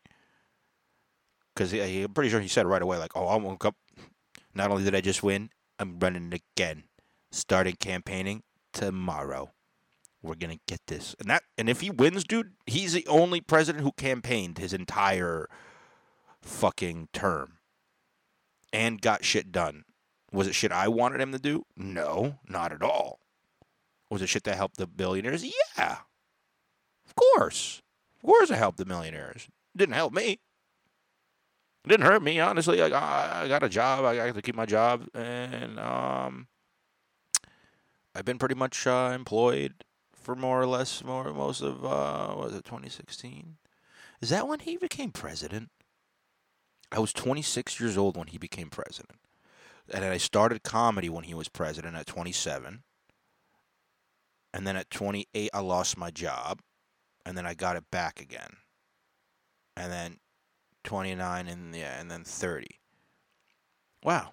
Because 1.54 1.72
he, 1.72 2.02
I'm 2.02 2.14
pretty 2.14 2.30
sure 2.30 2.40
he 2.40 2.48
said 2.48 2.66
right 2.66 2.80
away, 2.80 2.96
like, 2.96 3.16
"Oh, 3.16 3.26
I 3.26 3.36
won't 3.36 3.62
up. 3.64 3.76
Not 4.54 4.70
only 4.70 4.84
did 4.84 4.94
I 4.94 5.02
just 5.02 5.22
win, 5.22 5.50
I'm 5.78 5.98
running 5.98 6.32
again, 6.32 6.84
starting 7.30 7.76
campaigning 7.76 8.42
tomorrow." 8.72 9.50
We're 10.22 10.35
gonna 10.35 10.59
get 10.66 10.80
this. 10.87 11.14
And 11.18 11.30
that 11.30 11.42
and 11.56 11.68
if 11.68 11.80
he 11.80 11.90
wins, 11.90 12.24
dude, 12.24 12.52
he's 12.66 12.92
the 12.92 13.06
only 13.06 13.40
president 13.40 13.85
who 13.85 13.92
campaigned 13.92 14.59
his 14.59 14.72
entire 14.72 15.48
fucking 16.42 17.09
term 17.12 17.59
and 18.72 19.00
got 19.00 19.24
shit 19.24 19.52
done. 19.52 19.85
Was 20.33 20.46
it 20.46 20.54
shit 20.54 20.72
I 20.72 20.88
wanted 20.88 21.20
him 21.20 21.33
to 21.33 21.38
do? 21.38 21.64
No, 21.76 22.38
not 22.48 22.72
at 22.72 22.83
all. 22.83 23.20
Was 24.11 24.22
it 24.22 24.28
shit 24.28 24.44
that 24.44 24.56
helped 24.56 24.76
the 24.76 24.87
billionaires? 24.87 25.44
Yeah. 25.44 25.98
Of 27.06 27.14
course. 27.14 27.83
Of 28.16 28.26
course 28.26 28.50
it 28.50 28.56
helped 28.56 28.78
the 28.78 28.85
millionaires. 28.85 29.48
Didn't 29.76 29.94
help 29.94 30.12
me. 30.12 30.40
It 31.85 31.88
didn't 31.88 32.06
hurt 32.06 32.22
me, 32.22 32.38
honestly. 32.38 32.83
I, 32.83 33.44
I 33.44 33.48
got 33.48 33.62
a 33.62 33.68
job. 33.68 34.04
I 34.04 34.16
got 34.16 34.35
to 34.35 34.42
keep 34.42 34.54
my 34.54 34.66
job. 34.66 35.06
And 35.14 35.78
um, 35.78 36.48
I've 38.14 38.24
been 38.24 38.38
pretty 38.38 38.54
much 38.54 38.87
uh, 38.87 39.12
employed 39.14 39.74
for 40.20 40.37
more 40.37 40.61
or 40.61 40.66
less 40.66 41.02
more 41.02 41.33
most 41.33 41.62
of 41.62 41.85
uh 41.85 42.35
was 42.37 42.54
it 42.54 42.64
2016? 42.64 43.56
Is 44.20 44.28
that 44.30 44.46
when 44.46 44.61
he 44.61 44.76
became 44.76 45.11
president? 45.11 45.70
I 46.92 46.98
was 46.98 47.12
26 47.12 47.80
years 47.80 47.96
old 47.96 48.16
when 48.16 48.28
he 48.28 48.38
became 48.38 48.68
president. 48.68 49.18
And 49.92 50.04
I 50.04 50.18
started 50.18 50.62
comedy 50.62 51.09
when 51.09 51.24
he 51.24 51.35
was 51.35 51.48
president 51.48 51.96
at 51.96 52.06
27. 52.06 52.83
And 54.52 54.66
then 54.66 54.76
at 54.76 54.90
28 54.90 55.50
I 55.52 55.61
lost 55.61 55.96
my 55.96 56.11
job 56.11 56.61
and 57.24 57.37
then 57.37 57.46
I 57.46 57.54
got 57.54 57.76
it 57.76 57.90
back 57.90 58.20
again. 58.20 58.56
And 59.76 59.92
then 59.92 60.18
29 60.85 61.46
and 61.48 61.74
yeah, 61.74 62.00
and 62.00 62.11
then 62.11 62.24
30. 62.24 62.66
Wow. 64.02 64.33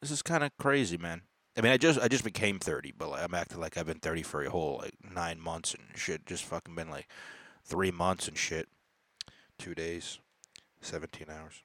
This 0.00 0.10
is 0.10 0.22
kind 0.22 0.44
of 0.44 0.50
crazy, 0.58 0.96
man. 0.96 1.22
I 1.58 1.60
mean, 1.60 1.72
I 1.72 1.76
just 1.76 1.98
I 1.98 2.06
just 2.06 2.22
became 2.22 2.60
thirty, 2.60 2.92
but 2.96 3.10
like, 3.10 3.24
I'm 3.24 3.34
acting 3.34 3.58
like 3.58 3.76
I've 3.76 3.86
been 3.86 3.98
thirty 3.98 4.22
for 4.22 4.44
a 4.44 4.50
whole 4.50 4.78
like 4.80 4.94
nine 5.12 5.40
months 5.40 5.74
and 5.74 5.82
shit. 5.96 6.24
Just 6.24 6.44
fucking 6.44 6.76
been 6.76 6.88
like 6.88 7.08
three 7.64 7.90
months 7.90 8.28
and 8.28 8.38
shit. 8.38 8.68
Two 9.58 9.74
days, 9.74 10.20
seventeen 10.80 11.26
hours, 11.28 11.64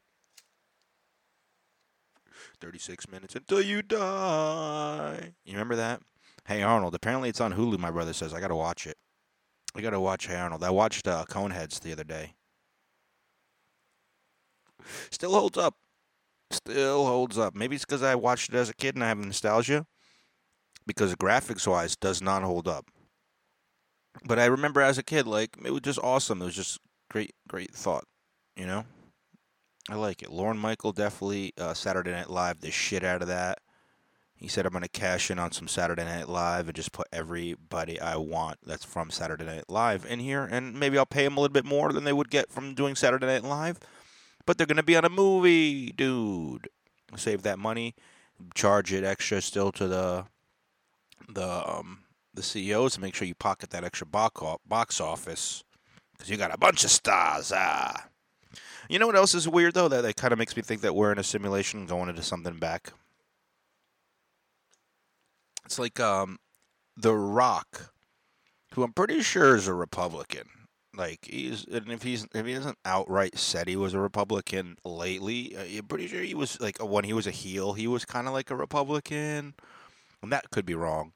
thirty 2.59 2.79
six 2.79 3.07
minutes 3.07 3.35
until 3.35 3.61
you 3.61 3.83
die. 3.83 5.33
You 5.45 5.53
remember 5.53 5.75
that? 5.75 6.01
Hey 6.47 6.63
Arnold. 6.63 6.95
Apparently 6.95 7.29
it's 7.29 7.39
on 7.39 7.53
Hulu. 7.53 7.77
My 7.77 7.91
brother 7.91 8.13
says 8.13 8.33
I 8.33 8.39
gotta 8.39 8.55
watch 8.55 8.87
it. 8.87 8.97
I 9.75 9.81
gotta 9.81 9.99
watch 9.99 10.25
Hey 10.25 10.37
Arnold. 10.37 10.63
I 10.63 10.71
watched 10.71 11.07
uh, 11.07 11.25
Coneheads 11.29 11.79
the 11.79 11.91
other 11.91 12.03
day. 12.03 12.33
Still 15.11 15.33
holds 15.33 15.57
up 15.57 15.75
still 16.53 17.05
holds 17.05 17.37
up. 17.37 17.55
Maybe 17.55 17.75
it's 17.75 17.85
because 17.85 18.03
I 18.03 18.15
watched 18.15 18.49
it 18.49 18.55
as 18.55 18.69
a 18.69 18.75
kid 18.75 18.95
and 18.95 19.03
I 19.03 19.07
have 19.07 19.17
nostalgia. 19.17 19.85
Because 20.85 21.15
graphics 21.15 21.65
wise, 21.65 21.95
does 21.95 22.21
not 22.21 22.43
hold 22.43 22.67
up. 22.67 22.85
But 24.25 24.37
I 24.37 24.45
remember 24.45 24.81
as 24.81 24.97
a 24.97 25.03
kid, 25.03 25.27
like 25.27 25.57
it 25.63 25.71
was 25.71 25.81
just 25.81 25.99
awesome. 26.03 26.41
It 26.41 26.45
was 26.45 26.55
just 26.55 26.79
great, 27.09 27.31
great 27.47 27.73
thought. 27.73 28.03
You 28.55 28.65
know, 28.65 28.85
I 29.89 29.95
like 29.95 30.21
it. 30.21 30.31
Lorne 30.31 30.57
Michael 30.57 30.91
definitely 30.91 31.53
uh, 31.57 31.73
Saturday 31.73 32.11
Night 32.11 32.29
Live 32.29 32.61
the 32.61 32.71
shit 32.71 33.03
out 33.03 33.21
of 33.21 33.27
that. 33.29 33.59
He 34.35 34.49
said 34.49 34.65
I'm 34.65 34.73
gonna 34.73 34.89
cash 34.89 35.31
in 35.31 35.39
on 35.39 35.53
some 35.53 35.69
Saturday 35.69 36.03
Night 36.03 36.27
Live 36.27 36.67
and 36.67 36.75
just 36.75 36.91
put 36.91 37.07
everybody 37.13 37.99
I 37.99 38.17
want 38.17 38.57
that's 38.65 38.83
from 38.83 39.09
Saturday 39.09 39.45
Night 39.45 39.69
Live 39.69 40.05
in 40.05 40.19
here, 40.19 40.43
and 40.43 40.77
maybe 40.77 40.97
I'll 40.97 41.05
pay 41.05 41.23
them 41.23 41.37
a 41.37 41.39
little 41.39 41.53
bit 41.53 41.65
more 41.65 41.93
than 41.93 42.03
they 42.03 42.13
would 42.13 42.29
get 42.29 42.51
from 42.51 42.73
doing 42.73 42.95
Saturday 42.95 43.25
Night 43.25 43.43
Live 43.43 43.79
but 44.45 44.57
they're 44.57 44.67
going 44.67 44.77
to 44.77 44.83
be 44.83 44.95
on 44.95 45.05
a 45.05 45.09
movie, 45.09 45.91
dude. 45.91 46.67
Save 47.15 47.43
that 47.43 47.59
money, 47.59 47.95
charge 48.55 48.91
it 48.91 49.03
extra 49.03 49.41
still 49.41 49.71
to 49.73 49.87
the 49.87 50.25
the 51.29 51.69
um 51.69 51.99
the 52.33 52.41
CEOs 52.41 52.95
to 52.95 53.01
make 53.01 53.13
sure 53.13 53.27
you 53.27 53.35
pocket 53.35 53.69
that 53.69 53.83
extra 53.83 54.07
box 54.07 54.99
office 54.99 55.63
because 56.13 56.29
you 56.29 56.37
got 56.37 56.53
a 56.53 56.57
bunch 56.57 56.83
of 56.83 56.89
stars. 56.89 57.51
Ah. 57.55 58.07
You 58.89 58.99
know 58.99 59.07
what 59.07 59.15
else 59.15 59.35
is 59.35 59.47
weird 59.47 59.73
though? 59.75 59.87
That, 59.87 60.01
that 60.01 60.15
kind 60.15 60.33
of 60.33 60.39
makes 60.39 60.55
me 60.55 60.63
think 60.63 60.81
that 60.81 60.95
we're 60.95 61.11
in 61.11 61.19
a 61.19 61.23
simulation 61.23 61.85
going 61.85 62.09
into 62.09 62.23
something 62.23 62.57
back. 62.57 62.91
It's 65.65 65.79
like 65.79 65.99
um, 65.99 66.39
The 66.97 67.13
Rock, 67.13 67.93
who 68.73 68.83
I'm 68.83 68.93
pretty 68.93 69.21
sure 69.21 69.55
is 69.55 69.67
a 69.67 69.73
Republican. 69.73 70.47
Like 70.95 71.27
he's, 71.29 71.65
and 71.65 71.91
if 71.91 72.03
he's, 72.03 72.27
if 72.35 72.45
he 72.45 72.51
hasn't 72.53 72.77
outright 72.85 73.37
said 73.37 73.67
he 73.67 73.75
was 73.75 73.95
a 73.95 73.99
Republican 73.99 74.77
lately, 74.85 75.55
uh, 75.57 75.63
I'm 75.63 75.87
pretty 75.87 76.07
sure 76.07 76.21
he 76.21 76.35
was 76.35 76.59
like 76.61 76.77
when 76.77 77.03
he 77.03 77.13
was 77.13 77.25
a 77.25 77.31
heel, 77.31 77.73
he 77.73 77.87
was 77.87 78.05
kind 78.05 78.27
of 78.27 78.33
like 78.33 78.51
a 78.51 78.55
Republican. 78.55 79.55
And 80.21 80.31
that 80.31 80.51
could 80.51 80.65
be 80.65 80.75
wrong, 80.75 81.11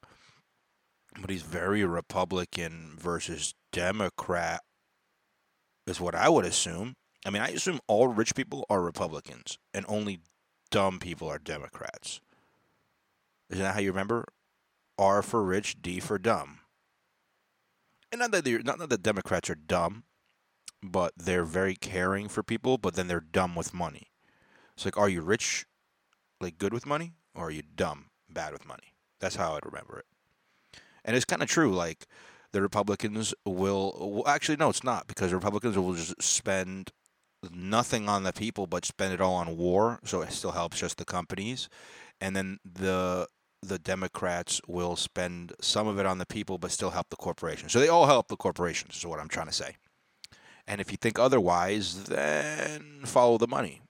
but 1.18 1.30
he's 1.30 1.42
very 1.42 1.84
Republican 1.84 2.96
versus 2.98 3.54
Democrat, 3.72 4.62
is 5.86 6.00
what 6.00 6.14
I 6.14 6.28
would 6.28 6.44
assume. 6.44 6.96
I 7.24 7.30
mean, 7.30 7.40
I 7.40 7.48
assume 7.48 7.80
all 7.86 8.08
rich 8.08 8.34
people 8.34 8.66
are 8.68 8.82
Republicans 8.82 9.58
and 9.72 9.86
only 9.88 10.20
dumb 10.70 10.98
people 10.98 11.28
are 11.28 11.38
Democrats. 11.38 12.20
Isn't 13.48 13.62
that 13.62 13.74
how 13.74 13.80
you 13.80 13.90
remember? 13.90 14.26
R 14.98 15.22
for 15.22 15.42
rich, 15.42 15.80
D 15.80 16.00
for 16.00 16.18
dumb. 16.18 16.60
And 18.10 18.20
not 18.20 18.30
that 18.32 18.44
they're, 18.44 18.60
not 18.60 18.78
that 18.78 18.90
the 18.90 18.98
Democrats 18.98 19.50
are 19.50 19.54
dumb, 19.54 20.04
but 20.82 21.12
they're 21.16 21.44
very 21.44 21.74
caring 21.74 22.28
for 22.28 22.42
people, 22.42 22.78
but 22.78 22.94
then 22.94 23.08
they're 23.08 23.20
dumb 23.20 23.54
with 23.54 23.74
money. 23.74 24.08
It's 24.74 24.84
like, 24.84 24.96
are 24.96 25.08
you 25.08 25.22
rich, 25.22 25.66
like 26.40 26.58
good 26.58 26.72
with 26.72 26.86
money, 26.86 27.14
or 27.34 27.48
are 27.48 27.50
you 27.50 27.62
dumb, 27.62 28.06
bad 28.30 28.52
with 28.52 28.66
money? 28.66 28.94
That's 29.20 29.36
how 29.36 29.54
I'd 29.54 29.66
remember 29.66 29.98
it. 29.98 30.06
And 31.04 31.16
it's 31.16 31.24
kind 31.24 31.42
of 31.42 31.48
true. 31.48 31.74
Like 31.74 32.06
the 32.52 32.62
Republicans 32.62 33.34
will, 33.44 34.22
actually, 34.26 34.56
no, 34.56 34.70
it's 34.70 34.84
not 34.84 35.06
because 35.06 35.32
Republicans 35.32 35.76
will 35.76 35.94
just 35.94 36.22
spend 36.22 36.92
nothing 37.50 38.08
on 38.08 38.24
the 38.24 38.32
people 38.32 38.66
but 38.66 38.84
spend 38.84 39.12
it 39.12 39.20
all 39.20 39.34
on 39.34 39.56
war. 39.56 39.98
So 40.04 40.22
it 40.22 40.32
still 40.32 40.52
helps 40.52 40.78
just 40.78 40.96
the 40.98 41.04
companies. 41.04 41.68
And 42.20 42.34
then 42.36 42.58
the 42.64 43.26
the 43.62 43.78
Democrats 43.78 44.60
will 44.66 44.96
spend 44.96 45.52
some 45.60 45.86
of 45.86 45.98
it 45.98 46.06
on 46.06 46.18
the 46.18 46.26
people 46.26 46.58
but 46.58 46.70
still 46.70 46.90
help 46.90 47.08
the 47.10 47.16
corporations. 47.16 47.72
So 47.72 47.80
they 47.80 47.88
all 47.88 48.06
help 48.06 48.28
the 48.28 48.36
corporations, 48.36 48.96
is 48.96 49.06
what 49.06 49.20
I'm 49.20 49.28
trying 49.28 49.48
to 49.48 49.52
say. 49.52 49.76
And 50.66 50.80
if 50.80 50.90
you 50.90 50.98
think 50.98 51.18
otherwise, 51.18 52.04
then 52.04 53.00
follow 53.04 53.38
the 53.38 53.48
money. 53.48 53.80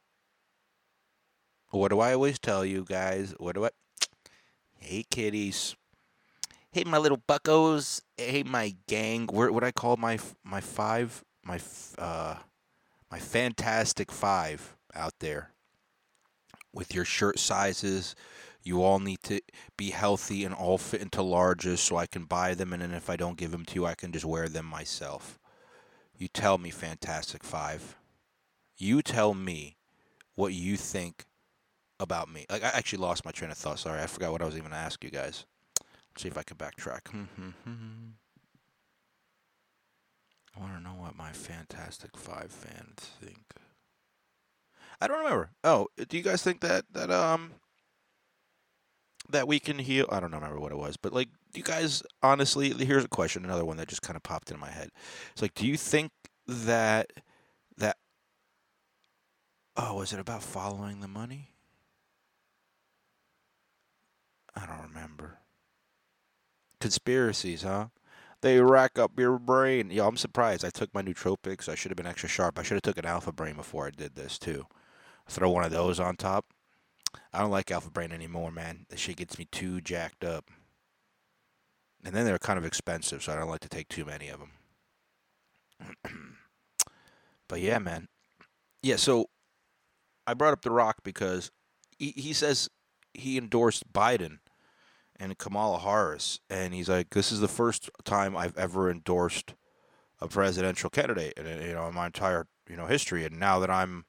What 1.70 1.88
do 1.90 2.00
I 2.00 2.14
always 2.14 2.38
tell 2.38 2.64
you 2.64 2.84
guys? 2.84 3.34
What 3.38 3.54
do 3.54 3.64
I? 3.66 3.70
Hey, 4.80 5.04
kitties. 5.10 5.74
Hey, 6.70 6.84
my 6.84 6.98
little 6.98 7.20
buckos. 7.26 8.00
Hey, 8.16 8.44
my 8.44 8.76
gang. 8.86 9.26
What 9.26 9.64
I 9.64 9.72
call 9.72 9.96
my 9.96 10.18
my 10.44 10.60
five 10.60 11.24
my 11.44 11.58
uh 11.98 12.36
my 13.10 13.18
fantastic 13.18 14.12
five 14.12 14.76
out 14.94 15.14
there 15.18 15.50
with 16.72 16.94
your 16.94 17.04
shirt 17.04 17.38
sizes. 17.38 18.14
You 18.62 18.82
all 18.82 18.98
need 18.98 19.22
to 19.24 19.40
be 19.76 19.90
healthy 19.90 20.44
and 20.44 20.54
all 20.54 20.78
fit 20.78 21.00
into 21.00 21.20
larges 21.20 21.78
so 21.78 21.96
I 21.96 22.06
can 22.06 22.24
buy 22.24 22.54
them. 22.54 22.72
And 22.72 22.82
then 22.82 22.92
if 22.92 23.08
I 23.08 23.16
don't 23.16 23.38
give 23.38 23.50
them 23.50 23.64
to 23.66 23.74
you, 23.74 23.86
I 23.86 23.94
can 23.94 24.12
just 24.12 24.24
wear 24.24 24.48
them 24.48 24.66
myself. 24.66 25.38
You 26.16 26.28
tell 26.28 26.58
me, 26.58 26.70
Fantastic 26.70 27.44
Five. 27.44 27.96
You 28.76 29.02
tell 29.02 29.34
me 29.34 29.76
what 30.34 30.52
you 30.52 30.76
think 30.76 31.26
about 32.00 32.30
me. 32.30 32.46
Like 32.50 32.64
I 32.64 32.68
actually 32.68 33.00
lost 33.00 33.24
my 33.24 33.30
train 33.30 33.50
of 33.50 33.56
thought. 33.56 33.78
Sorry, 33.78 34.00
I 34.00 34.06
forgot 34.06 34.32
what 34.32 34.42
I 34.42 34.44
was 34.44 34.54
even 34.54 34.70
going 34.70 34.72
to 34.72 34.78
ask 34.78 35.02
you 35.02 35.10
guys. 35.10 35.44
Let's 36.10 36.22
see 36.22 36.28
if 36.28 36.38
I 36.38 36.42
can 36.42 36.56
backtrack. 36.56 37.02
Mm-hmm. 37.04 37.50
I 40.56 40.60
want 40.60 40.74
to 40.74 40.82
know 40.82 40.96
what 40.96 41.16
my 41.16 41.30
Fantastic 41.32 42.16
Five 42.16 42.50
fans 42.50 43.10
think. 43.20 43.54
I 45.00 45.06
don't 45.06 45.18
remember. 45.18 45.50
Oh, 45.62 45.86
do 46.08 46.16
you 46.16 46.24
guys 46.24 46.42
think 46.42 46.60
that 46.60 46.84
that 46.92 47.10
um 47.10 47.52
that 49.30 49.48
we 49.48 49.60
can 49.60 49.78
heal? 49.78 50.06
I 50.10 50.20
don't 50.20 50.32
remember 50.32 50.60
what 50.60 50.72
it 50.72 50.78
was, 50.78 50.96
but 50.96 51.12
like, 51.12 51.28
you 51.54 51.62
guys 51.62 52.02
honestly? 52.22 52.70
Here's 52.72 53.04
a 53.04 53.08
question, 53.08 53.44
another 53.44 53.64
one 53.64 53.76
that 53.76 53.88
just 53.88 54.02
kind 54.02 54.16
of 54.16 54.22
popped 54.22 54.50
into 54.50 54.60
my 54.60 54.70
head. 54.70 54.90
It's 55.32 55.42
like, 55.42 55.54
do 55.54 55.66
you 55.66 55.76
think 55.76 56.12
that 56.46 57.12
that 57.76 57.96
oh, 59.76 59.96
was 59.96 60.12
it 60.12 60.20
about 60.20 60.42
following 60.42 61.00
the 61.00 61.08
money? 61.08 61.50
I 64.56 64.66
don't 64.66 64.82
remember. 64.82 65.38
Conspiracies, 66.80 67.62
huh? 67.62 67.88
They 68.40 68.60
rack 68.60 68.98
up 68.98 69.18
your 69.18 69.38
brain. 69.38 69.90
Yo, 69.90 70.06
I'm 70.06 70.16
surprised. 70.16 70.64
I 70.64 70.70
took 70.70 70.94
my 70.94 71.02
nootropics. 71.02 71.68
I 71.68 71.74
should 71.74 71.90
have 71.90 71.96
been 71.96 72.06
extra 72.06 72.28
sharp. 72.28 72.58
I 72.58 72.62
should 72.62 72.74
have 72.74 72.82
took 72.82 72.98
an 72.98 73.04
Alpha 73.04 73.32
Brain 73.32 73.54
before 73.54 73.86
I 73.86 73.90
did 73.90 74.14
this 74.14 74.38
too. 74.38 74.66
Throw 75.28 75.50
one 75.50 75.64
of 75.64 75.72
those 75.72 76.00
on 76.00 76.16
top. 76.16 76.46
I 77.32 77.40
don't 77.40 77.50
like 77.50 77.70
Alpha 77.70 77.90
Brain 77.90 78.12
anymore, 78.12 78.50
man. 78.50 78.86
That 78.88 78.98
shit 78.98 79.16
gets 79.16 79.38
me 79.38 79.46
too 79.50 79.80
jacked 79.80 80.24
up. 80.24 80.50
And 82.04 82.14
then 82.14 82.24
they're 82.24 82.38
kind 82.38 82.58
of 82.58 82.64
expensive, 82.64 83.22
so 83.22 83.32
I 83.32 83.36
don't 83.36 83.48
like 83.48 83.60
to 83.60 83.68
take 83.68 83.88
too 83.88 84.04
many 84.04 84.28
of 84.28 84.40
them. 84.40 84.52
but 87.48 87.60
yeah, 87.60 87.78
man. 87.78 88.08
Yeah, 88.82 88.96
so 88.96 89.30
I 90.26 90.34
brought 90.34 90.52
up 90.52 90.62
The 90.62 90.70
Rock 90.70 90.98
because 91.02 91.50
he, 91.98 92.12
he 92.16 92.32
says 92.32 92.68
he 93.14 93.36
endorsed 93.36 93.92
Biden 93.92 94.38
and 95.18 95.36
Kamala 95.38 95.80
Harris, 95.80 96.38
and 96.48 96.72
he's 96.72 96.88
like, 96.88 97.10
"This 97.10 97.32
is 97.32 97.40
the 97.40 97.48
first 97.48 97.90
time 98.04 98.36
I've 98.36 98.56
ever 98.56 98.88
endorsed 98.88 99.54
a 100.20 100.28
presidential 100.28 100.90
candidate, 100.90 101.34
in, 101.36 101.46
you 101.62 101.74
know, 101.74 101.88
in 101.88 101.94
my 101.94 102.06
entire 102.06 102.46
you 102.68 102.76
know 102.76 102.86
history. 102.86 103.24
And 103.24 103.38
now 103.38 103.58
that 103.58 103.70
I'm, 103.70 104.04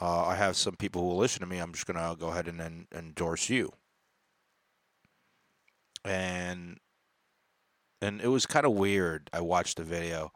uh, 0.00 0.26
I 0.26 0.36
have 0.36 0.56
some 0.56 0.76
people 0.76 1.02
who 1.02 1.08
will 1.08 1.16
listen 1.16 1.40
to 1.40 1.46
me. 1.46 1.58
I'm 1.58 1.72
just 1.72 1.86
gonna 1.86 2.16
go 2.18 2.28
ahead 2.28 2.48
and, 2.48 2.60
and 2.60 2.86
endorse 2.94 3.48
you." 3.48 3.72
And 6.04 6.78
and 8.00 8.20
it 8.20 8.28
was 8.28 8.46
kind 8.46 8.66
of 8.66 8.72
weird. 8.72 9.30
I 9.32 9.40
watched 9.40 9.76
the 9.76 9.84
video 9.84 10.32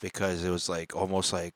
because 0.00 0.44
it 0.44 0.50
was 0.50 0.68
like 0.68 0.94
almost 0.94 1.32
like 1.32 1.54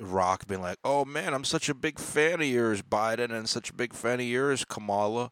Rock 0.00 0.46
being 0.46 0.62
like, 0.62 0.78
"Oh 0.84 1.04
man, 1.04 1.34
I'm 1.34 1.44
such 1.44 1.68
a 1.68 1.74
big 1.74 1.98
fan 1.98 2.40
of 2.40 2.46
yours, 2.46 2.82
Biden, 2.82 3.30
and 3.30 3.48
such 3.48 3.70
a 3.70 3.74
big 3.74 3.92
fan 3.92 4.20
of 4.20 4.26
yours, 4.26 4.64
Kamala," 4.64 5.30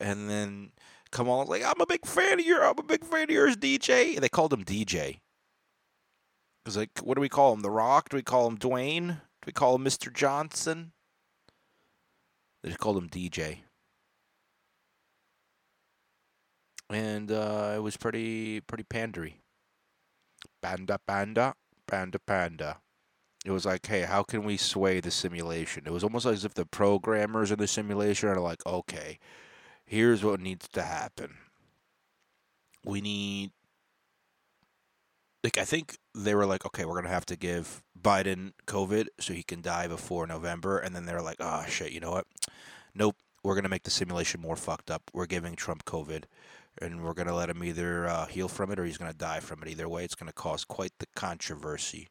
and 0.00 0.30
then 0.30 0.72
Kamala's 1.10 1.48
like, 1.48 1.64
"I'm 1.64 1.80
a 1.80 1.86
big 1.86 2.06
fan 2.06 2.40
of 2.40 2.46
yours. 2.46 2.62
I'm 2.64 2.78
a 2.78 2.82
big 2.82 3.04
fan 3.04 3.24
of 3.24 3.30
yours, 3.30 3.56
DJ." 3.56 4.14
And 4.14 4.22
they 4.22 4.28
called 4.28 4.52
him 4.52 4.64
DJ. 4.64 5.20
It's 6.66 6.76
like, 6.76 6.98
what 7.00 7.14
do 7.14 7.20
we 7.20 7.28
call 7.28 7.52
him? 7.54 7.60
The 7.62 7.70
Rock? 7.70 8.10
Do 8.10 8.16
we 8.16 8.22
call 8.22 8.46
him 8.46 8.58
Dwayne? 8.58 9.22
Do 9.42 9.46
we 9.46 9.52
call 9.52 9.76
him 9.76 9.84
Mr. 9.84 10.12
Johnson? 10.12 10.92
They 12.62 12.72
called 12.72 12.98
him 12.98 13.08
DJ. 13.08 13.60
And 16.90 17.30
uh, 17.30 17.72
it 17.76 17.78
was 17.78 17.96
pretty 17.96 18.60
pretty 18.60 18.84
pandery. 18.84 19.34
Panda 20.60 20.98
panda 21.06 21.54
panda 21.86 22.18
panda. 22.18 22.78
It 23.44 23.52
was 23.52 23.64
like, 23.64 23.86
hey, 23.86 24.02
how 24.02 24.22
can 24.22 24.44
we 24.44 24.58
sway 24.58 25.00
the 25.00 25.10
simulation? 25.10 25.84
It 25.86 25.92
was 25.92 26.04
almost 26.04 26.26
as 26.26 26.44
if 26.44 26.52
the 26.52 26.66
programmers 26.66 27.50
in 27.50 27.58
the 27.58 27.66
simulation 27.66 28.28
are 28.28 28.40
like, 28.40 28.64
okay, 28.66 29.18
here's 29.86 30.22
what 30.22 30.40
needs 30.40 30.68
to 30.68 30.82
happen. 30.82 31.38
We 32.84 33.00
need 33.00 33.52
like 35.42 35.58
I 35.58 35.64
think 35.64 35.96
they 36.14 36.34
were 36.34 36.46
like, 36.46 36.66
okay, 36.66 36.84
we're 36.84 37.00
gonna 37.00 37.08
have 37.08 37.26
to 37.26 37.36
give 37.36 37.82
Biden 38.00 38.52
COVID 38.66 39.06
so 39.18 39.32
he 39.32 39.42
can 39.42 39.62
die 39.62 39.86
before 39.86 40.26
November, 40.26 40.78
and 40.78 40.94
then 40.94 41.06
they're 41.06 41.22
like, 41.22 41.38
oh 41.40 41.64
shit, 41.68 41.92
you 41.92 42.00
know 42.00 42.10
what? 42.10 42.26
Nope, 42.94 43.16
we're 43.42 43.54
gonna 43.54 43.68
make 43.68 43.84
the 43.84 43.90
simulation 43.90 44.40
more 44.40 44.56
fucked 44.56 44.90
up. 44.90 45.10
We're 45.12 45.26
giving 45.26 45.56
Trump 45.56 45.84
COVID, 45.84 46.24
and 46.80 47.02
we're 47.02 47.14
gonna 47.14 47.34
let 47.34 47.50
him 47.50 47.64
either 47.64 48.06
uh, 48.06 48.26
heal 48.26 48.48
from 48.48 48.70
it 48.70 48.78
or 48.78 48.84
he's 48.84 48.98
gonna 48.98 49.12
die 49.12 49.40
from 49.40 49.62
it. 49.62 49.68
Either 49.68 49.88
way, 49.88 50.04
it's 50.04 50.14
gonna 50.14 50.32
cause 50.32 50.64
quite 50.64 50.92
the 50.98 51.06
controversy. 51.14 52.08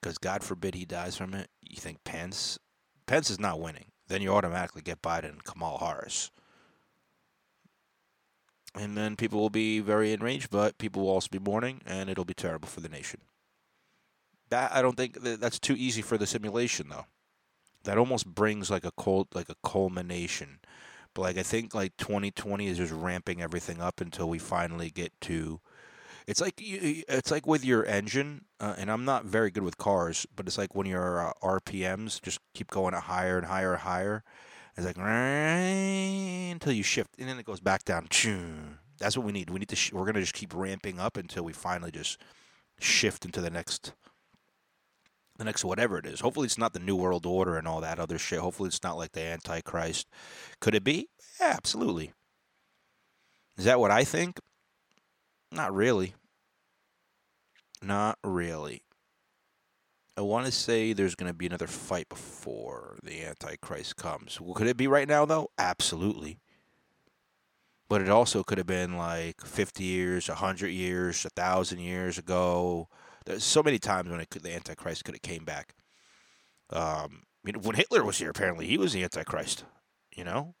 Because 0.00 0.18
God 0.18 0.42
forbid 0.42 0.74
he 0.74 0.84
dies 0.84 1.16
from 1.16 1.32
it. 1.32 1.48
You 1.60 1.76
think 1.76 2.02
Pence? 2.04 2.58
Pence 3.06 3.30
is 3.30 3.38
not 3.38 3.60
winning. 3.60 3.86
Then 4.08 4.20
you 4.20 4.32
automatically 4.32 4.82
get 4.82 5.00
Biden 5.00 5.30
and 5.30 5.44
Kamala 5.44 5.78
Harris 5.78 6.30
and 8.74 8.96
then 8.96 9.16
people 9.16 9.40
will 9.40 9.50
be 9.50 9.80
very 9.80 10.12
enraged, 10.12 10.50
but 10.50 10.78
people 10.78 11.02
will 11.02 11.10
also 11.10 11.28
be 11.30 11.38
mourning, 11.38 11.80
and 11.86 12.08
it'll 12.08 12.24
be 12.24 12.34
terrible 12.34 12.68
for 12.68 12.80
the 12.80 12.88
nation. 12.88 13.20
That 14.48 14.72
I 14.72 14.82
don't 14.82 14.96
think 14.96 15.22
that 15.22 15.40
that's 15.40 15.58
too 15.58 15.74
easy 15.76 16.02
for 16.02 16.18
the 16.18 16.26
simulation, 16.26 16.88
though. 16.88 17.06
That 17.84 17.98
almost 17.98 18.26
brings 18.26 18.70
like 18.70 18.84
a 18.84 18.92
cold, 18.92 19.28
like 19.34 19.48
a 19.48 19.56
culmination. 19.62 20.60
But 21.14 21.22
like 21.22 21.38
I 21.38 21.42
think 21.42 21.74
like 21.74 21.96
2020 21.98 22.66
is 22.66 22.78
just 22.78 22.92
ramping 22.92 23.42
everything 23.42 23.80
up 23.80 24.00
until 24.00 24.28
we 24.28 24.38
finally 24.38 24.90
get 24.90 25.12
to. 25.22 25.60
It's 26.26 26.40
like 26.40 26.60
you, 26.60 27.02
it's 27.08 27.30
like 27.30 27.46
with 27.46 27.64
your 27.64 27.84
engine, 27.84 28.44
uh, 28.60 28.74
and 28.78 28.90
I'm 28.90 29.04
not 29.04 29.24
very 29.24 29.50
good 29.50 29.64
with 29.64 29.76
cars, 29.76 30.26
but 30.34 30.46
it's 30.46 30.56
like 30.56 30.74
when 30.74 30.86
your 30.86 31.28
uh, 31.28 31.32
RPMs 31.42 32.22
just 32.22 32.38
keep 32.54 32.70
going 32.70 32.94
higher 32.94 33.36
and 33.36 33.46
higher 33.46 33.72
and 33.72 33.82
higher 33.82 34.24
it's 34.76 34.86
like 34.86 34.96
until 34.96 36.72
you 36.72 36.82
shift, 36.82 37.10
and 37.18 37.28
then 37.28 37.38
it 37.38 37.44
goes 37.44 37.60
back 37.60 37.84
down. 37.84 38.08
That's 38.98 39.16
what 39.16 39.26
we 39.26 39.32
need. 39.32 39.50
We 39.50 39.58
need 39.58 39.68
to. 39.68 39.76
Sh- 39.76 39.92
we're 39.92 40.06
gonna 40.06 40.20
just 40.20 40.34
keep 40.34 40.54
ramping 40.54 40.98
up 40.98 41.16
until 41.16 41.44
we 41.44 41.52
finally 41.52 41.90
just 41.90 42.18
shift 42.78 43.24
into 43.24 43.40
the 43.40 43.50
next, 43.50 43.92
the 45.36 45.44
next 45.44 45.64
whatever 45.64 45.98
it 45.98 46.06
is. 46.06 46.20
Hopefully, 46.20 46.46
it's 46.46 46.58
not 46.58 46.72
the 46.72 46.78
new 46.78 46.96
world 46.96 47.26
order 47.26 47.56
and 47.56 47.68
all 47.68 47.80
that 47.80 47.98
other 47.98 48.18
shit. 48.18 48.38
Hopefully, 48.38 48.68
it's 48.68 48.82
not 48.82 48.96
like 48.96 49.12
the 49.12 49.20
Antichrist. 49.22 50.08
Could 50.60 50.74
it 50.74 50.84
be? 50.84 51.08
Yeah, 51.38 51.54
absolutely. 51.56 52.12
Is 53.58 53.64
that 53.64 53.80
what 53.80 53.90
I 53.90 54.04
think? 54.04 54.40
Not 55.50 55.74
really. 55.74 56.14
Not 57.82 58.18
really. 58.24 58.84
I 60.16 60.20
want 60.20 60.44
to 60.46 60.52
say 60.52 60.92
there's 60.92 61.14
going 61.14 61.30
to 61.30 61.36
be 61.36 61.46
another 61.46 61.66
fight 61.66 62.08
before 62.08 62.98
the 63.02 63.24
Antichrist 63.24 63.96
comes. 63.96 64.38
Could 64.54 64.66
it 64.66 64.76
be 64.76 64.86
right 64.86 65.08
now, 65.08 65.24
though? 65.24 65.50
Absolutely. 65.58 66.38
But 67.88 68.02
it 68.02 68.08
also 68.08 68.42
could 68.42 68.58
have 68.58 68.66
been 68.66 68.96
like 68.96 69.40
50 69.40 69.84
years, 69.84 70.28
100 70.28 70.68
years, 70.68 71.24
1,000 71.24 71.78
years 71.78 72.18
ago. 72.18 72.88
There's 73.24 73.44
so 73.44 73.62
many 73.62 73.78
times 73.78 74.10
when 74.10 74.24
could, 74.30 74.42
the 74.42 74.54
Antichrist 74.54 75.04
could 75.04 75.14
have 75.14 75.22
came 75.22 75.44
back. 75.44 75.74
Um, 76.70 77.22
you 77.44 77.52
know, 77.52 77.60
when 77.60 77.76
Hitler 77.76 78.04
was 78.04 78.18
here, 78.18 78.30
apparently 78.30 78.66
he 78.66 78.78
was 78.78 78.92
the 78.92 79.04
Antichrist. 79.04 79.64
You 80.14 80.24
know. 80.24 80.54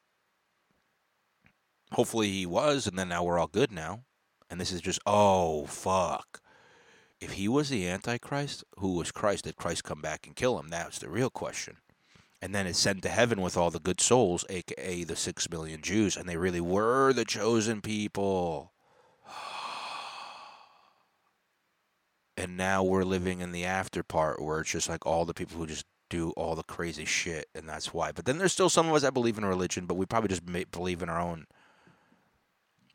Hopefully 1.92 2.30
he 2.30 2.46
was, 2.46 2.86
and 2.86 2.98
then 2.98 3.08
now 3.08 3.22
we're 3.22 3.38
all 3.38 3.46
good 3.46 3.70
now. 3.70 4.04
And 4.48 4.60
this 4.60 4.72
is 4.72 4.80
just 4.80 5.00
oh 5.06 5.66
fuck. 5.66 6.41
If 7.22 7.34
he 7.34 7.46
was 7.46 7.68
the 7.68 7.86
Antichrist, 7.86 8.64
who 8.78 8.94
was 8.94 9.12
Christ? 9.12 9.44
Did 9.44 9.54
Christ 9.54 9.84
come 9.84 10.02
back 10.02 10.26
and 10.26 10.34
kill 10.34 10.58
him? 10.58 10.70
That's 10.70 10.98
the 10.98 11.08
real 11.08 11.30
question. 11.30 11.76
And 12.42 12.52
then 12.52 12.66
it's 12.66 12.80
sent 12.80 13.00
to 13.02 13.08
heaven 13.08 13.40
with 13.40 13.56
all 13.56 13.70
the 13.70 13.78
good 13.78 14.00
souls, 14.00 14.44
aka 14.50 15.04
the 15.04 15.14
six 15.14 15.48
million 15.48 15.82
Jews, 15.82 16.16
and 16.16 16.28
they 16.28 16.36
really 16.36 16.60
were 16.60 17.12
the 17.12 17.24
chosen 17.24 17.80
people. 17.80 18.72
And 22.36 22.56
now 22.56 22.82
we're 22.82 23.04
living 23.04 23.40
in 23.40 23.52
the 23.52 23.66
after 23.66 24.02
part 24.02 24.42
where 24.42 24.58
it's 24.58 24.72
just 24.72 24.88
like 24.88 25.06
all 25.06 25.24
the 25.24 25.32
people 25.32 25.58
who 25.58 25.66
just 25.68 25.86
do 26.10 26.30
all 26.30 26.56
the 26.56 26.64
crazy 26.64 27.04
shit, 27.04 27.46
and 27.54 27.68
that's 27.68 27.94
why. 27.94 28.10
But 28.10 28.24
then 28.24 28.38
there's 28.38 28.52
still 28.52 28.68
some 28.68 28.88
of 28.88 28.94
us 28.94 29.02
that 29.02 29.14
believe 29.14 29.38
in 29.38 29.44
religion, 29.44 29.86
but 29.86 29.94
we 29.94 30.06
probably 30.06 30.28
just 30.28 30.44
believe 30.72 31.02
in 31.02 31.08
our 31.08 31.20
own. 31.20 31.46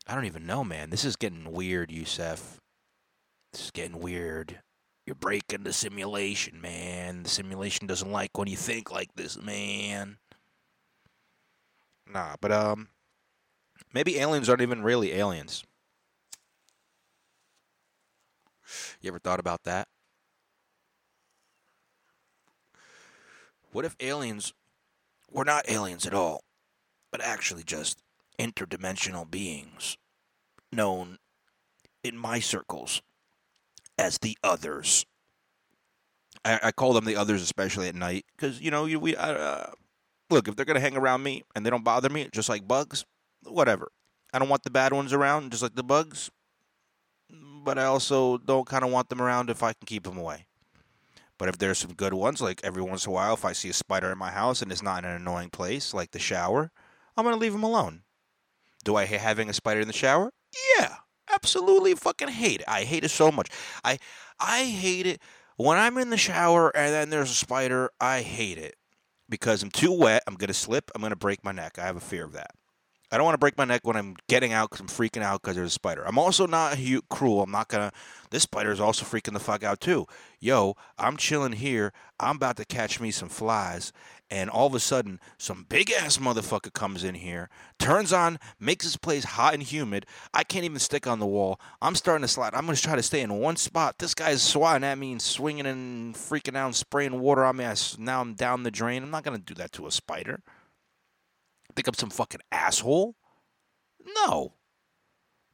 I 0.06 0.14
don't 0.14 0.26
even 0.26 0.44
know, 0.44 0.64
man. 0.64 0.90
This 0.90 1.06
is 1.06 1.16
getting 1.16 1.50
weird, 1.50 1.90
Yusef. 1.90 2.60
Is 3.58 3.70
getting 3.72 3.98
weird. 3.98 4.60
You're 5.04 5.16
breaking 5.16 5.64
the 5.64 5.72
simulation, 5.72 6.60
man. 6.60 7.24
The 7.24 7.28
simulation 7.28 7.86
doesn't 7.86 8.12
like 8.12 8.38
when 8.38 8.46
you 8.46 8.56
think 8.56 8.92
like 8.92 9.14
this, 9.16 9.36
man. 9.36 10.18
Nah, 12.06 12.36
but 12.40 12.52
um, 12.52 12.88
maybe 13.92 14.18
aliens 14.18 14.48
aren't 14.48 14.62
even 14.62 14.82
really 14.82 15.12
aliens. 15.12 15.64
You 19.00 19.08
ever 19.08 19.18
thought 19.18 19.40
about 19.40 19.64
that? 19.64 19.88
What 23.72 23.84
if 23.84 23.96
aliens 23.98 24.52
were 25.30 25.44
not 25.44 25.68
aliens 25.68 26.06
at 26.06 26.14
all, 26.14 26.44
but 27.10 27.20
actually 27.20 27.64
just 27.64 28.02
interdimensional 28.38 29.28
beings 29.28 29.96
known 30.70 31.18
in 32.04 32.16
my 32.16 32.38
circles 32.38 33.02
as 33.98 34.18
the 34.18 34.36
others? 34.42 35.06
I, 36.44 36.60
I 36.64 36.72
call 36.72 36.92
them 36.92 37.04
the 37.04 37.16
others, 37.16 37.42
especially 37.42 37.88
at 37.88 37.94
night, 37.94 38.24
because 38.36 38.60
you 38.60 38.70
know 38.70 38.84
we 38.84 39.16
uh, 39.16 39.66
look 40.30 40.48
if 40.48 40.56
they're 40.56 40.64
gonna 40.64 40.80
hang 40.80 40.96
around 40.96 41.22
me 41.22 41.42
and 41.54 41.64
they 41.66 41.70
don't 41.70 41.84
bother 41.84 42.08
me, 42.08 42.28
just 42.32 42.48
like 42.48 42.66
bugs, 42.66 43.04
whatever. 43.44 43.90
I 44.32 44.38
don't 44.38 44.48
want 44.48 44.62
the 44.62 44.70
bad 44.70 44.92
ones 44.92 45.12
around, 45.12 45.50
just 45.50 45.62
like 45.62 45.74
the 45.74 45.82
bugs 45.82 46.30
but 47.68 47.78
I 47.78 47.84
also 47.84 48.38
don't 48.38 48.66
kind 48.66 48.82
of 48.82 48.90
want 48.90 49.10
them 49.10 49.20
around 49.20 49.50
if 49.50 49.62
I 49.62 49.74
can 49.74 49.84
keep 49.84 50.04
them 50.04 50.16
away. 50.16 50.46
But 51.36 51.50
if 51.50 51.58
there's 51.58 51.78
some 51.78 51.92
good 51.92 52.14
ones, 52.14 52.40
like 52.40 52.62
every 52.64 52.82
once 52.82 53.04
in 53.04 53.10
a 53.10 53.14
while, 53.14 53.34
if 53.34 53.44
I 53.44 53.52
see 53.52 53.68
a 53.68 53.74
spider 53.74 54.10
in 54.10 54.16
my 54.16 54.30
house 54.30 54.62
and 54.62 54.72
it's 54.72 54.82
not 54.82 55.04
in 55.04 55.10
an 55.10 55.16
annoying 55.16 55.50
place, 55.50 55.92
like 55.92 56.10
the 56.10 56.18
shower, 56.18 56.72
I'm 57.16 57.26
to 57.26 57.36
leave 57.36 57.52
them 57.52 57.62
alone. 57.62 58.04
Do 58.84 58.96
I 58.96 59.04
hate 59.04 59.20
having 59.20 59.50
a 59.50 59.52
spider 59.52 59.80
in 59.80 59.86
the 59.86 59.92
shower? 59.92 60.32
Yeah, 60.78 60.96
absolutely 61.32 61.94
fucking 61.94 62.28
hate 62.28 62.60
it. 62.60 62.68
I 62.68 62.84
hate 62.84 63.04
it 63.04 63.10
so 63.10 63.30
much. 63.30 63.48
I 63.84 63.98
I 64.40 64.64
hate 64.64 65.06
it 65.06 65.20
when 65.56 65.78
I'm 65.78 65.98
in 65.98 66.10
the 66.10 66.16
shower 66.16 66.74
and 66.76 66.92
then 66.92 67.10
there's 67.10 67.30
a 67.30 67.34
spider. 67.34 67.90
I 68.00 68.22
hate 68.22 68.58
it 68.58 68.76
because 69.28 69.62
I'm 69.62 69.70
too 69.70 69.92
wet. 69.92 70.22
I'm 70.26 70.34
to 70.48 70.54
slip. 70.54 70.90
I'm 70.94 71.00
to 71.10 71.16
break 71.16 71.44
my 71.44 71.52
neck. 71.52 71.78
I 71.78 71.82
have 71.82 71.96
a 71.96 72.00
fear 72.00 72.24
of 72.24 72.32
that. 72.32 72.52
I 73.10 73.16
don't 73.16 73.24
want 73.24 73.34
to 73.34 73.38
break 73.38 73.56
my 73.56 73.64
neck 73.64 73.86
when 73.86 73.96
I'm 73.96 74.16
getting 74.28 74.52
out 74.52 74.70
because 74.70 74.80
I'm 74.80 74.86
freaking 74.86 75.22
out 75.22 75.40
because 75.40 75.56
there's 75.56 75.68
a 75.68 75.70
spider. 75.70 76.02
I'm 76.06 76.18
also 76.18 76.46
not 76.46 76.76
hu- 76.76 77.00
cruel. 77.08 77.42
I'm 77.42 77.50
not 77.50 77.68
gonna. 77.68 77.90
This 78.30 78.42
spider 78.42 78.70
is 78.70 78.80
also 78.80 79.06
freaking 79.06 79.32
the 79.32 79.40
fuck 79.40 79.62
out 79.62 79.80
too. 79.80 80.06
Yo, 80.40 80.76
I'm 80.98 81.16
chilling 81.16 81.52
here. 81.52 81.94
I'm 82.20 82.36
about 82.36 82.58
to 82.58 82.66
catch 82.66 83.00
me 83.00 83.10
some 83.10 83.30
flies, 83.30 83.94
and 84.30 84.50
all 84.50 84.66
of 84.66 84.74
a 84.74 84.80
sudden, 84.80 85.20
some 85.38 85.64
big 85.66 85.90
ass 85.90 86.18
motherfucker 86.18 86.72
comes 86.72 87.02
in 87.02 87.14
here, 87.14 87.48
turns 87.78 88.12
on, 88.12 88.38
makes 88.60 88.84
this 88.84 88.96
place 88.96 89.24
hot 89.24 89.54
and 89.54 89.62
humid. 89.62 90.04
I 90.34 90.44
can't 90.44 90.66
even 90.66 90.78
stick 90.78 91.06
on 91.06 91.18
the 91.18 91.26
wall. 91.26 91.58
I'm 91.80 91.94
starting 91.94 92.22
to 92.22 92.28
slide. 92.28 92.52
I'm 92.54 92.66
gonna 92.66 92.76
try 92.76 92.96
to 92.96 93.02
stay 93.02 93.22
in 93.22 93.32
one 93.32 93.56
spot. 93.56 93.98
This 93.98 94.14
guy's 94.14 94.42
swatting 94.42 94.84
at 94.84 94.98
me 94.98 95.12
and 95.12 95.22
swinging 95.22 95.64
and 95.64 96.14
freaking 96.14 96.56
out 96.56 96.66
and 96.66 96.76
spraying 96.76 97.18
water 97.18 97.44
on 97.44 97.56
me. 97.56 97.64
I, 97.64 97.74
now 97.98 98.20
I'm 98.20 98.34
down 98.34 98.64
the 98.64 98.70
drain. 98.70 99.02
I'm 99.02 99.10
not 99.10 99.24
gonna 99.24 99.38
do 99.38 99.54
that 99.54 99.72
to 99.72 99.86
a 99.86 99.90
spider 99.90 100.42
think 101.78 101.86
I'm 101.86 101.94
some 101.94 102.10
fucking 102.10 102.40
asshole? 102.50 103.14
No. 104.26 104.54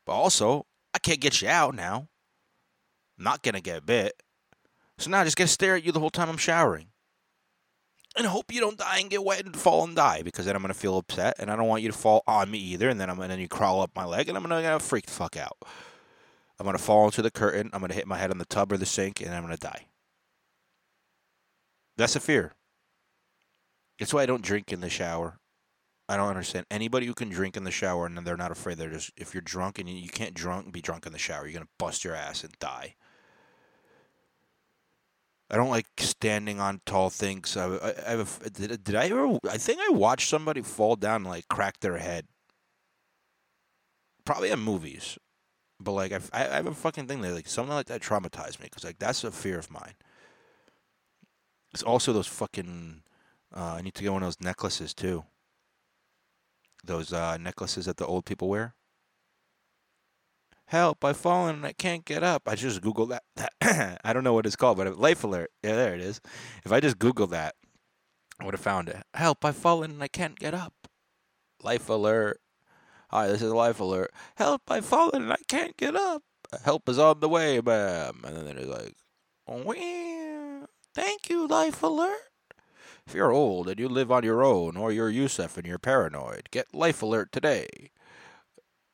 But 0.06 0.12
also, 0.12 0.64
I 0.94 0.98
can't 0.98 1.20
get 1.20 1.42
you 1.42 1.48
out 1.48 1.74
now. 1.74 2.08
I'm 3.18 3.24
not 3.24 3.42
gonna 3.42 3.60
get 3.60 3.84
bit. 3.84 4.22
So 4.96 5.10
now 5.10 5.20
I 5.20 5.24
just 5.24 5.36
gotta 5.36 5.48
stare 5.48 5.76
at 5.76 5.84
you 5.84 5.92
the 5.92 6.00
whole 6.00 6.08
time 6.08 6.30
I'm 6.30 6.38
showering. 6.38 6.86
And 8.16 8.26
hope 8.26 8.54
you 8.54 8.60
don't 8.60 8.78
die 8.78 9.00
and 9.00 9.10
get 9.10 9.22
wet 9.22 9.44
and 9.44 9.54
fall 9.54 9.84
and 9.84 9.94
die 9.94 10.22
because 10.22 10.46
then 10.46 10.56
I'm 10.56 10.62
gonna 10.62 10.72
feel 10.72 10.96
upset 10.96 11.36
and 11.38 11.50
I 11.50 11.56
don't 11.56 11.68
want 11.68 11.82
you 11.82 11.90
to 11.90 11.98
fall 11.98 12.22
on 12.26 12.50
me 12.50 12.58
either. 12.58 12.88
And 12.88 12.98
then 12.98 13.10
I'm 13.10 13.18
then 13.18 13.38
you 13.38 13.48
crawl 13.48 13.82
up 13.82 13.90
my 13.94 14.06
leg 14.06 14.30
and 14.30 14.38
I'm 14.38 14.44
gonna, 14.44 14.62
gonna 14.62 14.80
freak 14.80 15.04
the 15.04 15.12
fuck 15.12 15.36
out. 15.36 15.58
I'm 16.58 16.64
gonna 16.64 16.78
fall 16.78 17.04
into 17.04 17.20
the 17.20 17.30
curtain. 17.30 17.68
I'm 17.74 17.82
gonna 17.82 17.92
hit 17.92 18.06
my 18.06 18.16
head 18.16 18.30
on 18.30 18.38
the 18.38 18.46
tub 18.46 18.72
or 18.72 18.78
the 18.78 18.86
sink 18.86 19.20
and 19.20 19.34
I'm 19.34 19.42
gonna 19.42 19.58
die. 19.58 19.88
That's 21.98 22.16
a 22.16 22.20
fear. 22.20 22.54
That's 23.98 24.14
why 24.14 24.22
I 24.22 24.26
don't 24.26 24.42
drink 24.42 24.72
in 24.72 24.80
the 24.80 24.88
shower. 24.88 25.38
I 26.08 26.16
don't 26.16 26.28
understand 26.28 26.66
anybody 26.70 27.06
who 27.06 27.14
can 27.14 27.30
drink 27.30 27.56
in 27.56 27.64
the 27.64 27.70
shower 27.70 28.06
and 28.06 28.18
they're 28.18 28.36
not 28.36 28.50
afraid. 28.50 28.76
They're 28.76 28.90
just 28.90 29.10
if 29.16 29.32
you're 29.32 29.40
drunk 29.40 29.78
and 29.78 29.88
you 29.88 30.10
can't 30.10 30.34
drunk 30.34 30.70
be 30.72 30.82
drunk 30.82 31.06
in 31.06 31.12
the 31.12 31.18
shower, 31.18 31.46
you're 31.46 31.54
gonna 31.54 31.68
bust 31.78 32.04
your 32.04 32.14
ass 32.14 32.44
and 32.44 32.52
die. 32.58 32.94
I 35.50 35.56
don't 35.56 35.70
like 35.70 35.86
standing 35.98 36.60
on 36.60 36.80
tall 36.84 37.10
things. 37.10 37.56
I, 37.56 37.76
I, 37.76 37.94
I 38.06 38.10
have 38.10 38.40
a, 38.44 38.50
did, 38.50 38.84
did 38.84 38.94
I 38.94 39.06
ever? 39.06 39.38
I 39.48 39.56
think 39.56 39.80
I 39.80 39.92
watched 39.92 40.28
somebody 40.28 40.62
fall 40.62 40.96
down 40.96 41.22
and 41.22 41.26
like 41.26 41.48
crack 41.48 41.80
their 41.80 41.98
head. 41.98 42.26
Probably 44.26 44.50
in 44.50 44.58
movies, 44.58 45.18
but 45.80 45.92
like 45.92 46.12
I, 46.12 46.20
I 46.32 46.56
have 46.56 46.66
a 46.66 46.74
fucking 46.74 47.06
thing 47.06 47.20
that 47.22 47.34
like 47.34 47.48
something 47.48 47.74
like 47.74 47.86
that 47.86 48.02
traumatized 48.02 48.58
me 48.58 48.64
because 48.64 48.84
like 48.84 48.98
that's 48.98 49.24
a 49.24 49.30
fear 49.30 49.58
of 49.58 49.70
mine. 49.70 49.94
It's 51.72 51.82
also 51.82 52.12
those 52.12 52.26
fucking. 52.26 53.02
Uh, 53.54 53.76
I 53.78 53.82
need 53.82 53.94
to 53.94 54.02
get 54.02 54.12
one 54.12 54.22
of 54.22 54.26
those 54.26 54.40
necklaces 54.40 54.92
too 54.92 55.24
those 56.86 57.12
uh, 57.12 57.36
necklaces 57.36 57.86
that 57.86 57.96
the 57.96 58.06
old 58.06 58.24
people 58.24 58.48
wear. 58.48 58.74
Help! 60.66 61.04
I've 61.04 61.16
fallen 61.16 61.56
and 61.56 61.66
I 61.66 61.72
can't 61.72 62.04
get 62.04 62.22
up. 62.22 62.48
I 62.48 62.54
just 62.54 62.80
Google 62.80 63.06
that. 63.06 63.22
that 63.36 64.00
I 64.04 64.12
don't 64.12 64.24
know 64.24 64.32
what 64.32 64.46
it's 64.46 64.56
called, 64.56 64.78
but 64.78 64.98
life 64.98 65.22
alert. 65.22 65.50
Yeah, 65.62 65.76
there 65.76 65.94
it 65.94 66.00
is. 66.00 66.20
If 66.64 66.72
I 66.72 66.80
just 66.80 66.98
Google 66.98 67.26
that, 67.28 67.54
I 68.40 68.44
would 68.44 68.54
have 68.54 68.60
found 68.60 68.88
it. 68.88 69.02
Help! 69.14 69.44
I've 69.44 69.56
fallen 69.56 69.92
and 69.92 70.02
I 70.02 70.08
can't 70.08 70.38
get 70.38 70.54
up. 70.54 70.72
Life 71.62 71.88
alert. 71.88 72.40
Hi, 73.10 73.28
this 73.28 73.42
is 73.42 73.52
life 73.52 73.78
alert. 73.78 74.10
Help! 74.36 74.62
I've 74.68 74.86
fallen 74.86 75.22
and 75.22 75.32
I 75.32 75.38
can't 75.48 75.76
get 75.76 75.94
up. 75.94 76.22
Help 76.64 76.88
is 76.88 76.98
on 76.98 77.20
the 77.20 77.28
way, 77.28 77.60
ma'am. 77.60 78.22
And 78.24 78.46
then 78.46 78.58
it's 78.58 78.66
like, 78.66 78.94
oh, 79.46 80.66
thank 80.94 81.28
you, 81.28 81.46
life 81.46 81.82
alert. 81.82 82.33
If 83.06 83.14
you're 83.14 83.32
old 83.32 83.68
and 83.68 83.78
you 83.78 83.88
live 83.88 84.10
on 84.10 84.24
your 84.24 84.44
own, 84.44 84.76
or 84.76 84.90
you're 84.90 85.10
Yusef 85.10 85.56
and 85.56 85.66
you're 85.66 85.78
paranoid, 85.78 86.48
get 86.50 86.74
Life 86.74 87.02
Alert 87.02 87.30
today. 87.32 87.90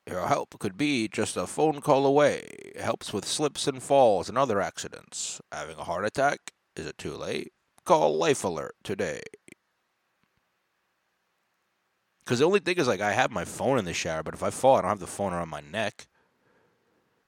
Your 0.07 0.27
help 0.27 0.59
could 0.59 0.77
be 0.77 1.07
just 1.07 1.37
a 1.37 1.47
phone 1.47 1.79
call 1.79 2.05
away. 2.05 2.47
It 2.75 2.81
helps 2.81 3.13
with 3.13 3.25
slips 3.25 3.67
and 3.67 3.81
falls 3.81 4.27
and 4.27 4.37
other 4.37 4.59
accidents. 4.59 5.39
Having 5.51 5.77
a 5.77 5.83
heart 5.85 6.05
attack? 6.05 6.51
Is 6.75 6.85
it 6.85 6.97
too 6.97 7.15
late? 7.15 7.53
Call 7.85 8.17
Life 8.17 8.43
Alert 8.43 8.75
today. 8.83 9.21
Because 12.19 12.39
the 12.39 12.45
only 12.45 12.59
thing 12.59 12.77
is, 12.77 12.87
like, 12.87 13.01
I 13.01 13.13
have 13.13 13.31
my 13.31 13.45
phone 13.45 13.79
in 13.79 13.85
the 13.85 13.93
shower, 13.93 14.23
but 14.23 14.33
if 14.33 14.43
I 14.43 14.49
fall, 14.49 14.75
I 14.75 14.81
don't 14.81 14.89
have 14.89 14.99
the 14.99 15.07
phone 15.07 15.33
around 15.33 15.49
my 15.49 15.61
neck. 15.61 16.07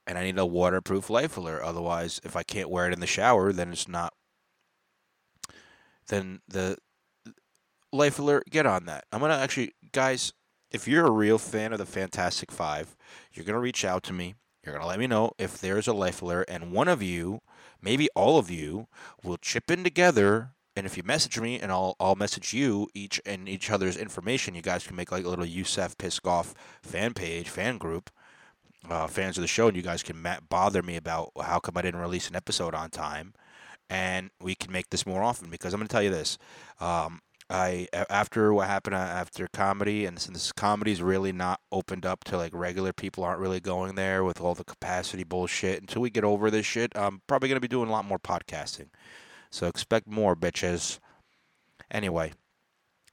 And 0.06 0.18
I 0.18 0.24
need 0.24 0.38
a 0.38 0.46
waterproof 0.46 1.10
life 1.10 1.38
alert. 1.38 1.62
Otherwise, 1.64 2.20
if 2.24 2.36
I 2.36 2.44
can't 2.44 2.70
wear 2.70 2.88
it 2.88 2.94
in 2.94 3.00
the 3.00 3.08
shower, 3.08 3.54
then 3.54 3.72
it's 3.72 3.88
not 3.88 4.14
then 6.08 6.42
the 6.48 6.78
life 7.92 8.20
alert 8.20 8.46
get 8.50 8.66
on 8.66 8.86
that. 8.86 9.06
I'm 9.12 9.20
gonna 9.22 9.36
actually, 9.36 9.74
guys, 9.92 10.34
if 10.72 10.88
you're 10.88 11.06
a 11.06 11.12
real 11.12 11.38
fan 11.38 11.72
of 11.72 11.80
the 11.80 11.86
Fantastic 11.86 12.52
Five, 12.52 12.96
you're 13.32 13.46
gonna 13.46 13.60
reach 13.60 13.86
out 13.86 14.04
to 14.04 14.14
me. 14.14 14.36
You're 14.64 14.74
gonna 14.74 14.88
let 14.88 15.00
me 15.00 15.08
know 15.08 15.32
if 15.38 15.60
there's 15.60 15.88
a 15.88 15.94
life 15.94 16.22
alert, 16.22 16.50
and 16.50 16.72
one 16.72 16.88
of 16.88 17.02
you, 17.02 17.42
maybe 17.82 18.10
all 18.16 18.38
of 18.38 18.50
you, 18.50 18.88
will 19.24 19.38
chip 19.38 19.70
in 19.70 19.84
together. 19.84 20.52
And 20.76 20.88
if 20.88 20.98
you 20.98 21.04
message 21.04 21.40
me, 21.40 21.60
and 21.60 21.72
I'll 21.72 21.96
I'll 22.00 22.16
message 22.16 22.54
you 22.54 22.88
each 22.96 23.22
and 23.26 23.48
each 23.48 23.70
other's 23.70 23.96
information, 23.98 24.56
you 24.56 24.62
guys 24.62 24.88
can 24.88 24.96
make 24.96 25.12
like 25.12 25.26
a 25.26 25.30
little 25.30 25.46
Yusef 25.46 25.98
Piskov 25.98 26.54
fan 26.82 27.14
page, 27.14 27.50
fan 27.50 27.78
group, 27.78 28.10
uh, 28.90 29.08
fans 29.08 29.38
of 29.38 29.42
the 29.42 29.48
show, 29.48 29.68
and 29.68 29.78
you 29.78 29.84
guys 29.84 30.02
can 30.02 30.22
ma- 30.22 30.40
bother 30.50 30.82
me 30.82 30.96
about 30.96 31.32
how 31.42 31.60
come 31.60 31.78
I 31.78 31.82
didn't 31.84 32.02
release 32.02 32.28
an 32.30 32.36
episode 32.36 32.74
on 32.74 32.90
time, 32.90 33.34
and 33.90 34.30
we 34.42 34.56
can 34.56 34.72
make 34.72 34.90
this 34.90 35.06
more 35.06 35.24
often. 35.24 35.50
Because 35.50 35.74
I'm 35.74 35.80
going 35.80 35.88
to 35.88 35.92
tell 35.92 36.04
you 36.04 36.10
this: 36.10 36.38
um, 36.80 37.22
I 37.50 37.88
after 38.10 38.54
what 38.54 38.68
happened 38.68 38.96
uh, 38.96 39.00
after 39.00 39.48
comedy, 39.54 40.06
and 40.06 40.20
since 40.20 40.52
comedy's 40.52 41.02
really 41.02 41.32
not 41.32 41.60
opened 41.72 42.06
up 42.06 42.24
to 42.26 42.38
like 42.38 42.54
regular 42.54 42.94
people, 42.94 43.24
aren't 43.24 43.40
really 43.40 43.60
going 43.60 43.96
there 43.96 44.24
with 44.24 44.42
all 44.42 44.56
the 44.56 44.64
capacity 44.64 45.24
bullshit. 45.24 45.82
Until 45.82 46.02
we 46.02 46.10
get 46.10 46.24
over 46.24 46.50
this 46.50 46.66
shit, 46.66 46.92
I'm 46.96 47.22
probably 47.28 47.50
going 47.50 47.58
to 47.58 47.62
be 47.62 47.68
doing 47.68 47.90
a 47.90 47.92
lot 47.92 48.06
more 48.06 48.20
podcasting. 48.20 48.88
So 49.52 49.68
expect 49.68 50.08
more, 50.08 50.36
bitches. 50.36 51.00
Anyway, 51.92 52.34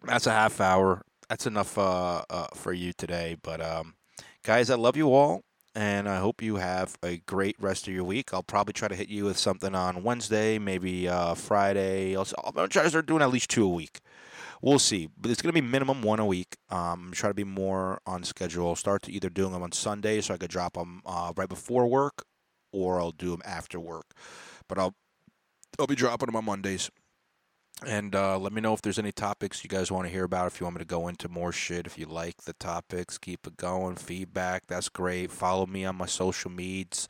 that's 0.04 0.26
a 0.26 0.32
half 0.32 0.60
hour. 0.60 1.02
That's 1.28 1.46
enough 1.46 1.76
uh, 1.76 2.22
uh, 2.30 2.46
for 2.54 2.72
you 2.72 2.92
today. 2.92 3.36
But 3.40 3.60
um, 3.60 3.94
guys, 4.42 4.70
I 4.70 4.76
love 4.76 4.96
you 4.96 5.12
all 5.12 5.42
and 5.74 6.08
I 6.08 6.18
hope 6.18 6.42
you 6.42 6.56
have 6.56 6.96
a 7.02 7.18
great 7.18 7.56
rest 7.60 7.86
of 7.86 7.94
your 7.94 8.04
week. 8.04 8.34
I'll 8.34 8.42
probably 8.42 8.72
try 8.72 8.88
to 8.88 8.94
hit 8.96 9.08
you 9.08 9.24
with 9.24 9.38
something 9.38 9.74
on 9.74 10.02
Wednesday, 10.02 10.58
maybe 10.58 11.08
uh, 11.08 11.34
Friday. 11.34 12.16
I'll, 12.16 12.26
I'm 12.44 12.68
try 12.68 12.82
to 12.82 12.88
start 12.88 13.06
doing 13.06 13.22
at 13.22 13.30
least 13.30 13.50
two 13.50 13.64
a 13.64 13.68
week. 13.68 14.00
We'll 14.62 14.78
see, 14.78 15.08
but 15.16 15.30
it's 15.30 15.40
going 15.40 15.54
to 15.54 15.60
be 15.60 15.66
minimum 15.66 16.02
one 16.02 16.20
a 16.20 16.26
week. 16.26 16.56
Um, 16.68 17.12
try 17.14 17.30
to 17.30 17.34
be 17.34 17.44
more 17.44 18.00
on 18.06 18.24
schedule. 18.24 18.76
Start 18.76 19.02
to 19.04 19.12
either 19.12 19.30
doing 19.30 19.52
them 19.52 19.62
on 19.62 19.72
Sunday 19.72 20.20
so 20.20 20.34
I 20.34 20.36
could 20.36 20.50
drop 20.50 20.74
them 20.74 21.00
uh, 21.06 21.32
right 21.34 21.48
before 21.48 21.86
work, 21.86 22.24
or 22.72 23.00
I'll 23.00 23.12
do 23.12 23.30
them 23.30 23.42
after 23.44 23.80
work. 23.80 24.12
But 24.68 24.78
I'll 24.78 24.94
I'll 25.78 25.86
be 25.86 25.94
dropping 25.94 26.26
them 26.26 26.36
on 26.36 26.44
Mondays. 26.44 26.90
And 27.86 28.14
uh, 28.14 28.38
let 28.38 28.52
me 28.52 28.60
know 28.60 28.74
if 28.74 28.82
there's 28.82 28.98
any 28.98 29.12
topics 29.12 29.64
you 29.64 29.70
guys 29.70 29.90
want 29.90 30.06
to 30.06 30.12
hear 30.12 30.24
about. 30.24 30.48
If 30.48 30.60
you 30.60 30.66
want 30.66 30.76
me 30.76 30.80
to 30.80 30.86
go 30.86 31.08
into 31.08 31.28
more 31.28 31.50
shit, 31.50 31.86
if 31.86 31.96
you 31.96 32.04
like 32.04 32.42
the 32.42 32.52
topics, 32.52 33.16
keep 33.16 33.46
it 33.46 33.56
going. 33.56 33.96
Feedback, 33.96 34.66
that's 34.66 34.90
great. 34.90 35.30
Follow 35.30 35.66
me 35.66 35.86
on 35.86 35.96
my 35.96 36.06
social 36.06 36.50
medias. 36.50 37.08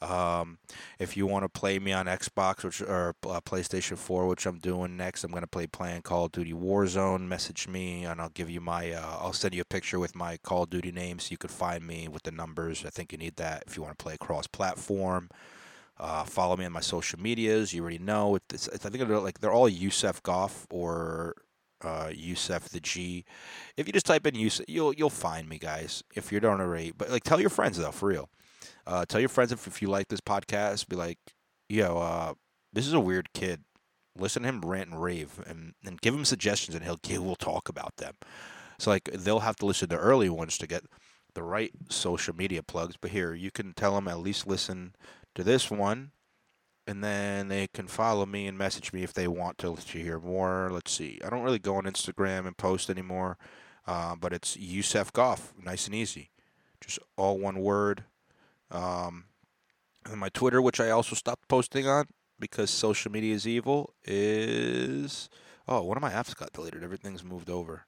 Um, 0.00 0.58
if 0.98 1.16
you 1.16 1.26
want 1.26 1.44
to 1.44 1.48
play 1.48 1.78
me 1.78 1.92
on 1.92 2.06
Xbox 2.06 2.64
which, 2.64 2.82
or 2.82 3.14
uh, 3.24 3.40
PlayStation 3.40 3.96
4, 3.96 4.26
which 4.26 4.46
I'm 4.46 4.58
doing 4.58 4.96
next, 4.96 5.22
I'm 5.22 5.30
going 5.30 5.42
to 5.42 5.48
play 5.48 5.68
playing 5.68 6.02
Call 6.02 6.24
of 6.24 6.32
Duty 6.32 6.52
Warzone. 6.52 7.26
Message 7.28 7.68
me, 7.68 8.04
and 8.04 8.20
I'll 8.20 8.28
give 8.30 8.50
you 8.50 8.60
my. 8.60 8.92
Uh, 8.92 9.18
I'll 9.20 9.32
send 9.32 9.54
you 9.54 9.62
a 9.62 9.64
picture 9.64 10.00
with 10.00 10.16
my 10.16 10.38
Call 10.38 10.64
of 10.64 10.70
Duty 10.70 10.90
name, 10.90 11.20
so 11.20 11.28
you 11.30 11.38
can 11.38 11.50
find 11.50 11.86
me 11.86 12.08
with 12.08 12.24
the 12.24 12.32
numbers. 12.32 12.84
I 12.84 12.90
think 12.90 13.12
you 13.12 13.18
need 13.18 13.36
that 13.36 13.64
if 13.66 13.76
you 13.76 13.82
want 13.82 13.96
to 13.96 14.02
play 14.02 14.16
cross-platform. 14.16 15.30
Uh, 16.02 16.24
follow 16.24 16.56
me 16.56 16.64
on 16.64 16.72
my 16.72 16.80
social 16.80 17.20
medias. 17.20 17.72
You 17.72 17.82
already 17.82 17.98
know. 18.00 18.36
It's, 18.50 18.66
it's, 18.66 18.84
I 18.84 18.88
think 18.88 19.06
they're 19.06 19.20
like 19.20 19.38
they're 19.38 19.52
all 19.52 19.68
Yusef 19.68 20.20
Goff 20.24 20.66
or 20.68 21.36
uh, 21.84 22.10
Yusef 22.12 22.68
the 22.70 22.80
G. 22.80 23.24
If 23.76 23.86
you 23.86 23.92
just 23.92 24.06
type 24.06 24.26
in 24.26 24.34
Yusef, 24.34 24.66
you'll 24.66 24.92
you'll 24.92 25.10
find 25.10 25.48
me, 25.48 25.58
guys. 25.58 26.02
If 26.16 26.32
you 26.32 26.40
don't 26.40 26.60
already, 26.60 26.90
but 26.90 27.08
like 27.10 27.22
tell 27.22 27.40
your 27.40 27.50
friends 27.50 27.78
though, 27.78 27.92
for 27.92 28.08
real. 28.08 28.28
Uh, 28.84 29.04
tell 29.04 29.20
your 29.20 29.28
friends 29.28 29.52
if, 29.52 29.68
if 29.68 29.80
you 29.80 29.86
like 29.86 30.08
this 30.08 30.20
podcast. 30.20 30.88
Be 30.88 30.96
like, 30.96 31.18
yo, 31.68 31.98
uh, 31.98 32.34
this 32.72 32.84
is 32.84 32.94
a 32.94 33.00
weird 33.00 33.32
kid. 33.32 33.62
Listen 34.18 34.42
to 34.42 34.48
him 34.48 34.60
rant 34.60 34.90
and 34.90 35.00
rave, 35.00 35.40
and, 35.46 35.74
and 35.86 36.00
give 36.00 36.14
him 36.14 36.24
suggestions, 36.24 36.74
and 36.74 36.84
he'll 36.84 36.98
he 37.04 37.16
will 37.16 37.36
talk 37.36 37.68
about 37.68 37.98
them. 37.98 38.14
So 38.80 38.90
like 38.90 39.04
they'll 39.04 39.38
have 39.38 39.56
to 39.56 39.66
listen 39.66 39.88
to 39.88 39.94
the 39.94 40.02
early 40.02 40.28
ones 40.28 40.58
to 40.58 40.66
get 40.66 40.82
the 41.34 41.44
right 41.44 41.70
social 41.88 42.34
media 42.34 42.64
plugs. 42.64 42.96
But 43.00 43.12
here, 43.12 43.34
you 43.34 43.52
can 43.52 43.72
tell 43.72 43.94
them 43.94 44.08
at 44.08 44.18
least 44.18 44.48
listen 44.48 44.96
to 45.34 45.44
this 45.44 45.70
one, 45.70 46.12
and 46.86 47.02
then 47.02 47.48
they 47.48 47.66
can 47.68 47.86
follow 47.86 48.26
me 48.26 48.46
and 48.46 48.58
message 48.58 48.92
me 48.92 49.02
if 49.02 49.12
they 49.12 49.28
want 49.28 49.58
to, 49.58 49.76
to 49.76 49.98
hear 49.98 50.18
more. 50.18 50.68
Let's 50.72 50.92
see. 50.92 51.20
I 51.24 51.30
don't 51.30 51.42
really 51.42 51.58
go 51.58 51.76
on 51.76 51.84
Instagram 51.84 52.46
and 52.46 52.56
post 52.56 52.90
anymore, 52.90 53.38
uh, 53.86 54.16
but 54.16 54.32
it's 54.32 54.56
Yusef 54.56 55.12
Goff, 55.12 55.52
nice 55.62 55.86
and 55.86 55.94
easy, 55.94 56.30
just 56.80 56.98
all 57.16 57.38
one 57.38 57.60
word. 57.60 58.04
Um, 58.70 59.26
and 60.10 60.18
my 60.18 60.28
Twitter, 60.30 60.60
which 60.60 60.80
I 60.80 60.90
also 60.90 61.14
stopped 61.14 61.48
posting 61.48 61.86
on 61.86 62.06
because 62.40 62.70
social 62.70 63.12
media 63.12 63.34
is 63.34 63.46
evil, 63.46 63.94
is 64.04 65.28
oh 65.68 65.82
one 65.82 65.96
of 65.96 66.02
my 66.02 66.10
apps 66.10 66.36
got 66.36 66.52
deleted. 66.52 66.82
Everything's 66.82 67.22
moved 67.22 67.48
over. 67.48 67.86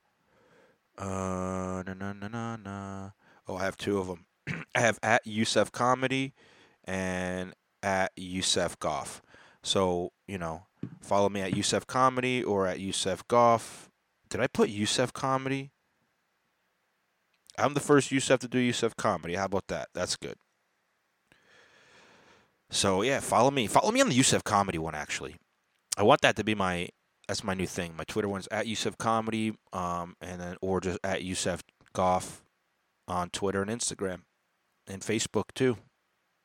Uh, 0.96 1.82
na 1.86 1.94
na 1.94 2.12
na 2.12 2.56
na. 2.56 3.10
Oh, 3.48 3.56
I 3.56 3.64
have 3.64 3.76
two 3.76 3.98
of 3.98 4.06
them. 4.06 4.26
I 4.74 4.80
have 4.80 5.00
at 5.02 5.26
Yusef 5.26 5.72
Comedy 5.72 6.34
and 6.84 7.54
at 7.82 8.12
Yusef 8.16 8.78
Goff. 8.78 9.22
So, 9.62 10.12
you 10.26 10.38
know, 10.38 10.66
follow 11.00 11.28
me 11.28 11.40
at 11.40 11.56
Yusef 11.56 11.86
Comedy 11.86 12.42
or 12.42 12.66
at 12.66 12.80
Yusef 12.80 13.26
Goff. 13.28 13.90
Did 14.28 14.40
I 14.40 14.46
put 14.46 14.68
Yusef 14.68 15.12
Comedy? 15.12 15.70
I'm 17.56 17.74
the 17.74 17.80
first 17.80 18.10
Yusef 18.10 18.40
to 18.40 18.48
do 18.48 18.58
Yusef 18.58 18.96
Comedy. 18.96 19.34
How 19.34 19.44
about 19.46 19.68
that? 19.68 19.88
That's 19.94 20.16
good. 20.16 20.36
So 22.70 23.02
yeah, 23.02 23.20
follow 23.20 23.50
me. 23.50 23.66
Follow 23.66 23.92
me 23.92 24.00
on 24.00 24.08
the 24.08 24.14
Yusef 24.14 24.42
Comedy 24.42 24.78
one 24.78 24.94
actually. 24.94 25.36
I 25.96 26.02
want 26.02 26.22
that 26.22 26.36
to 26.36 26.44
be 26.44 26.54
my 26.54 26.88
that's 27.28 27.44
my 27.44 27.54
new 27.54 27.66
thing. 27.66 27.94
My 27.96 28.04
Twitter 28.04 28.28
one's 28.28 28.48
at 28.50 28.66
Yusef 28.66 28.98
Comedy, 28.98 29.54
um, 29.72 30.16
and 30.20 30.40
then 30.40 30.56
or 30.60 30.80
just 30.80 30.98
at 31.04 31.22
Yusef 31.22 31.62
Goff 31.92 32.42
on 33.06 33.30
Twitter 33.30 33.62
and 33.62 33.70
Instagram 33.70 34.22
and 34.86 35.02
Facebook 35.02 35.54
too. 35.54 35.78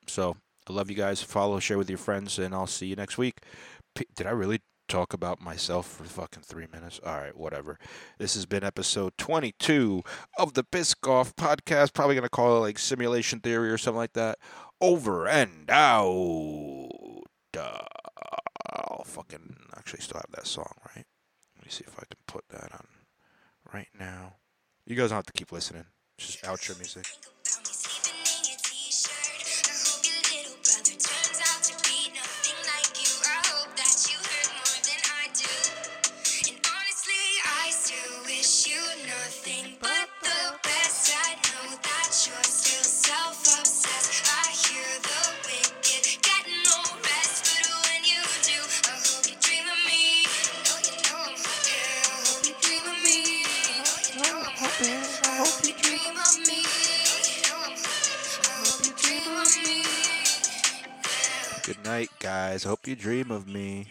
So 0.10 0.38
I 0.68 0.74
love 0.74 0.90
you 0.90 0.96
guys. 0.96 1.22
Follow, 1.22 1.60
share 1.60 1.78
with 1.78 1.90
your 1.90 1.98
friends, 1.98 2.38
and 2.40 2.54
I'll 2.54 2.68
see 2.68 2.88
you 2.88 2.96
next 2.96 3.18
week. 3.18 3.40
P- 3.96 4.08
Did 4.16 4.28
I 4.28 4.32
really 4.32 4.62
talk 4.88 5.14
about 5.14 5.40
myself 5.42 5.88
for 5.88 6.04
fucking 6.04 6.44
three 6.44 6.68
minutes? 6.72 7.00
All 7.06 7.18
right, 7.18 7.36
whatever. 7.38 7.78
This 8.18 8.34
has 8.34 8.46
been 8.46 8.64
episode 8.64 9.14
22 9.18 10.04
of 10.38 10.54
the 10.54 10.64
Biscoff 10.64 11.34
podcast. 11.36 11.94
Probably 11.94 12.16
going 12.16 12.24
to 12.24 12.30
call 12.30 12.58
it 12.58 12.62
like 12.62 12.80
simulation 12.80 13.40
theory 13.40 13.70
or 13.72 13.78
something 13.78 13.98
like 13.98 14.14
that. 14.14 14.40
Over 14.82 15.28
and 15.28 15.70
out. 15.70 17.24
Uh, 17.58 17.80
I'll 18.72 19.04
fucking 19.06 19.56
actually 19.78 20.02
still 20.02 20.18
have 20.20 20.32
that 20.36 20.48
song, 20.48 20.72
right? 20.96 21.06
Let 21.58 21.66
me 21.66 21.70
see 21.72 21.84
if 21.88 21.96
I 21.98 22.04
can 22.10 22.18
put 22.28 22.46
that 22.50 22.72
on 22.74 22.86
right 23.74 23.90
now. 24.00 24.36
You 24.86 24.96
guys 24.96 25.10
don't 25.10 25.18
have 25.18 25.26
to 25.26 25.34
keep 25.34 25.52
listening. 25.52 25.86
It's 26.18 26.28
just 26.28 26.44
outro 26.44 26.78
music. 26.78 27.06
Good 61.70 61.86
night, 61.86 62.10
guys. 62.18 62.64
Hope 62.64 62.88
you 62.88 62.96
dream 62.96 63.30
of 63.30 63.48
me. 63.48 63.86